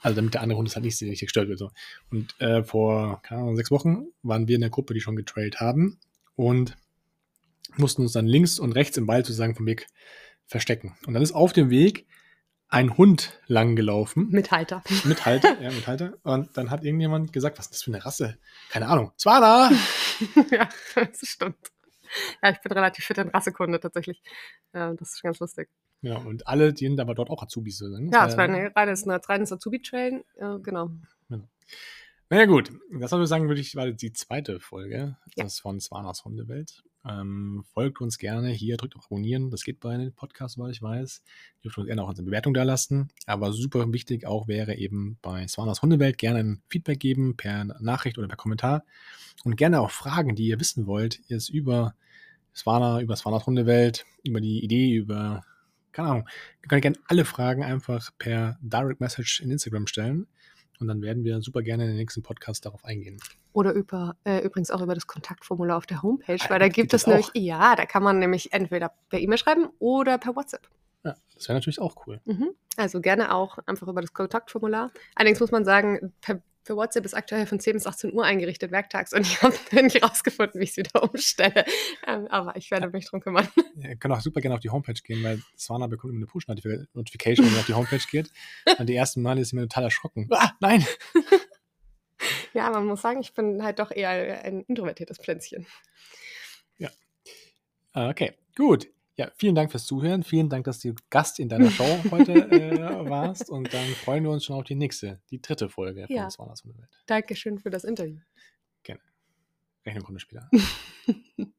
Also 0.00 0.16
damit 0.16 0.34
der 0.34 0.42
andere 0.42 0.58
Hund 0.58 0.68
es 0.68 0.76
halt 0.76 0.84
nicht, 0.84 1.00
nicht 1.02 1.20
gestört 1.20 1.48
wird. 1.48 1.58
So. 1.58 1.70
Und 2.10 2.40
äh, 2.40 2.62
vor 2.62 3.20
keine 3.22 3.42
Ahnung, 3.42 3.56
sechs 3.56 3.70
Wochen 3.70 4.06
waren 4.22 4.48
wir 4.48 4.54
in 4.54 4.60
der 4.60 4.70
Gruppe, 4.70 4.94
die 4.94 5.00
schon 5.00 5.16
getrailt 5.16 5.60
haben 5.60 5.98
und 6.36 6.76
mussten 7.76 8.02
uns 8.02 8.12
dann 8.12 8.26
links 8.26 8.58
und 8.58 8.72
rechts 8.72 8.96
im 8.96 9.08
Wald 9.08 9.26
sozusagen 9.26 9.54
vom 9.54 9.66
Weg 9.66 9.86
verstecken. 10.46 10.96
Und 11.06 11.14
dann 11.14 11.22
ist 11.22 11.32
auf 11.32 11.52
dem 11.52 11.70
Weg 11.70 12.06
ein 12.68 12.96
Hund 12.96 13.40
lang 13.46 13.76
gelaufen. 13.76 14.28
Mit 14.30 14.50
Halter. 14.50 14.82
Mit 15.04 15.24
Halter, 15.24 15.60
ja, 15.60 15.70
mit 15.70 15.86
Halter. 15.86 16.18
Und 16.22 16.56
dann 16.56 16.70
hat 16.70 16.84
irgendjemand 16.84 17.32
gesagt, 17.32 17.58
was 17.58 17.66
ist 17.66 17.74
das 17.74 17.82
für 17.82 17.90
eine 17.92 18.04
Rasse? 18.04 18.38
Keine 18.70 18.88
Ahnung. 18.88 19.12
Zwada! 19.16 19.70
ja, 20.50 20.68
das 20.94 21.20
stimmt. 21.22 21.72
Ja, 22.42 22.50
ich 22.50 22.60
bin 22.60 22.72
relativ 22.72 23.04
fit 23.04 23.18
in 23.18 23.28
Rassekunde 23.28 23.80
tatsächlich. 23.80 24.22
Ja, 24.74 24.92
das 24.94 25.14
ist 25.14 25.22
ganz 25.22 25.38
lustig. 25.38 25.68
Ja, 26.00 26.18
und 26.18 26.46
alle, 26.46 26.72
die 26.72 26.88
aber 26.98 27.14
dort 27.14 27.30
auch 27.30 27.42
Azubis 27.42 27.78
sind. 27.78 28.12
Ja, 28.12 28.26
es 28.26 28.36
war 28.36 28.44
ein 28.44 28.72
reines, 28.74 29.06
reines 29.06 29.52
Azubi-Train, 29.52 30.22
ja, 30.40 30.56
genau. 30.58 30.90
genau. 31.28 31.48
Naja, 32.30 32.44
gut. 32.44 32.70
Das 32.92 33.10
würde 33.10 33.24
ich 33.24 33.28
sagen, 33.28 33.48
würde 33.48 33.60
ich, 33.60 33.74
war 33.74 33.90
die 33.90 34.12
zweite 34.12 34.60
Folge 34.60 35.16
ja. 35.36 35.44
das 35.44 35.60
von 35.60 35.80
Swanas 35.80 36.24
Hundewelt. 36.24 36.84
Ähm, 37.08 37.64
folgt 37.72 38.00
uns 38.00 38.18
gerne 38.18 38.50
hier, 38.50 38.76
drückt 38.76 38.96
auf 38.96 39.06
Abonnieren. 39.06 39.50
Das 39.50 39.64
geht 39.64 39.80
bei 39.80 39.96
den 39.96 40.12
Podcasts, 40.12 40.56
soweit 40.56 40.72
ich 40.72 40.82
weiß. 40.82 41.22
Ihr 41.56 41.62
dürft 41.62 41.78
uns 41.78 41.86
gerne 41.86 42.02
auch 42.02 42.10
eine 42.10 42.22
Bewertung 42.22 42.52
da 42.52 42.64
lassen. 42.64 43.08
Aber 43.26 43.52
super 43.52 43.90
wichtig 43.92 44.26
auch 44.26 44.46
wäre 44.46 44.74
eben 44.76 45.18
bei 45.22 45.48
Swanas 45.48 45.80
Hundewelt 45.80 46.18
gerne 46.18 46.40
ein 46.40 46.62
Feedback 46.68 47.00
geben 47.00 47.36
per 47.36 47.64
Nachricht 47.64 48.18
oder 48.18 48.28
per 48.28 48.36
Kommentar. 48.36 48.84
Und 49.44 49.56
gerne 49.56 49.80
auch 49.80 49.90
Fragen, 49.90 50.34
die 50.34 50.48
ihr 50.48 50.60
wissen 50.60 50.86
wollt, 50.86 51.20
ist 51.28 51.48
über 51.48 51.94
Swana, 52.54 53.00
über 53.00 53.16
Swanas 53.16 53.46
Hundewelt, 53.46 54.04
über 54.22 54.40
die 54.40 54.62
Idee, 54.62 54.94
über 54.94 55.44
keine 55.92 56.08
Ahnung. 56.08 56.28
Wir 56.60 56.68
können 56.68 56.80
gerne 56.80 56.98
alle 57.08 57.24
Fragen 57.24 57.62
einfach 57.62 58.10
per 58.18 58.58
Direct 58.60 59.00
Message 59.00 59.40
in 59.40 59.50
Instagram 59.50 59.86
stellen. 59.86 60.26
Und 60.80 60.86
dann 60.86 61.02
werden 61.02 61.24
wir 61.24 61.40
super 61.42 61.62
gerne 61.62 61.84
in 61.84 61.90
den 61.90 61.96
nächsten 61.96 62.22
Podcast 62.22 62.64
darauf 62.64 62.84
eingehen. 62.84 63.18
Oder 63.52 63.72
über, 63.72 64.16
äh, 64.24 64.44
übrigens 64.44 64.70
auch 64.70 64.80
über 64.80 64.94
das 64.94 65.06
Kontaktformular 65.06 65.76
auf 65.76 65.86
der 65.86 66.02
Homepage, 66.02 66.38
ah, 66.40 66.50
weil 66.50 66.60
da 66.60 66.68
gibt 66.68 66.94
es 66.94 67.06
nämlich, 67.06 67.30
ja, 67.34 67.74
da 67.74 67.84
kann 67.84 68.04
man 68.04 68.20
nämlich 68.20 68.52
entweder 68.52 68.92
per 69.08 69.18
E-Mail 69.18 69.38
schreiben 69.38 69.68
oder 69.80 70.18
per 70.18 70.36
WhatsApp. 70.36 70.68
Ja, 71.04 71.16
das 71.34 71.48
wäre 71.48 71.58
natürlich 71.58 71.80
auch 71.80 72.06
cool. 72.06 72.20
Mhm. 72.24 72.50
Also 72.76 73.00
gerne 73.00 73.34
auch 73.34 73.58
einfach 73.66 73.88
über 73.88 74.00
das 74.00 74.12
Kontaktformular. 74.12 74.92
Allerdings 75.16 75.40
muss 75.40 75.50
man 75.50 75.64
sagen, 75.64 76.12
per 76.20 76.40
für 76.62 76.76
WhatsApp 76.76 77.04
ist 77.04 77.14
aktuell 77.14 77.46
von 77.46 77.60
10 77.60 77.74
bis 77.74 77.86
18 77.86 78.12
Uhr 78.12 78.24
eingerichtet, 78.24 78.70
werktags, 78.70 79.12
und 79.12 79.20
ich 79.26 79.42
habe 79.42 79.56
nicht 79.82 80.02
rausgefunden, 80.02 80.60
wie 80.60 80.64
ich 80.64 80.70
es 80.70 80.76
wieder 80.76 81.02
umstelle. 81.02 81.64
Ähm, 82.06 82.26
aber 82.28 82.56
ich 82.56 82.70
werde 82.70 82.88
mich 82.90 83.06
drum 83.06 83.20
kümmern. 83.20 83.48
Ja, 83.80 83.90
ihr 83.90 83.96
könnt 83.96 84.12
auch 84.12 84.20
super 84.20 84.40
gerne 84.40 84.56
auf 84.56 84.60
die 84.60 84.70
Homepage 84.70 85.00
gehen, 85.04 85.22
weil 85.22 85.40
Swana 85.56 85.86
bekommt 85.86 86.12
immer 86.12 86.18
eine 86.18 86.26
Push-Notification, 86.26 87.46
wenn 87.46 87.54
ihr 87.54 87.60
auf 87.60 87.66
die 87.66 87.74
Homepage 87.74 88.02
geht. 88.10 88.28
Und 88.76 88.88
die 88.88 88.96
ersten 88.96 89.22
Male 89.22 89.40
ist 89.40 89.50
sie 89.50 89.56
mir 89.56 89.62
total 89.62 89.84
erschrocken. 89.84 90.26
Ah, 90.32 90.50
nein! 90.58 90.84
ja, 92.54 92.68
man 92.70 92.86
muss 92.86 93.02
sagen, 93.02 93.20
ich 93.20 93.34
bin 93.34 93.62
halt 93.62 93.78
doch 93.78 93.92
eher 93.92 94.42
ein 94.44 94.62
introvertiertes 94.62 95.18
Pflänzchen. 95.18 95.64
Ja. 96.78 96.90
Okay, 97.92 98.32
gut. 98.56 98.88
Ja, 99.18 99.32
vielen 99.34 99.56
Dank 99.56 99.72
fürs 99.72 99.84
Zuhören. 99.84 100.22
Vielen 100.22 100.48
Dank, 100.48 100.64
dass 100.64 100.78
du 100.78 100.94
Gast 101.10 101.40
in 101.40 101.48
deiner 101.48 101.72
Show 101.72 101.84
heute 102.12 102.34
äh, 102.52 103.10
warst. 103.10 103.50
Und 103.50 103.74
dann 103.74 103.86
freuen 103.88 104.22
wir 104.22 104.30
uns 104.30 104.44
schon 104.44 104.54
auf 104.54 104.62
die 104.62 104.76
nächste, 104.76 105.20
die 105.30 105.42
dritte 105.42 105.68
Folge 105.68 106.06
von 106.06 106.14
ja. 106.14 106.30
von 106.30 106.46
der 106.46 106.78
Welt. 106.78 106.96
Dankeschön 107.06 107.58
für 107.58 107.70
das 107.70 107.82
Interview. 107.82 108.20
Gerne. 108.84 109.00
Rechnungskunde 109.84 110.20
später. 110.20 110.48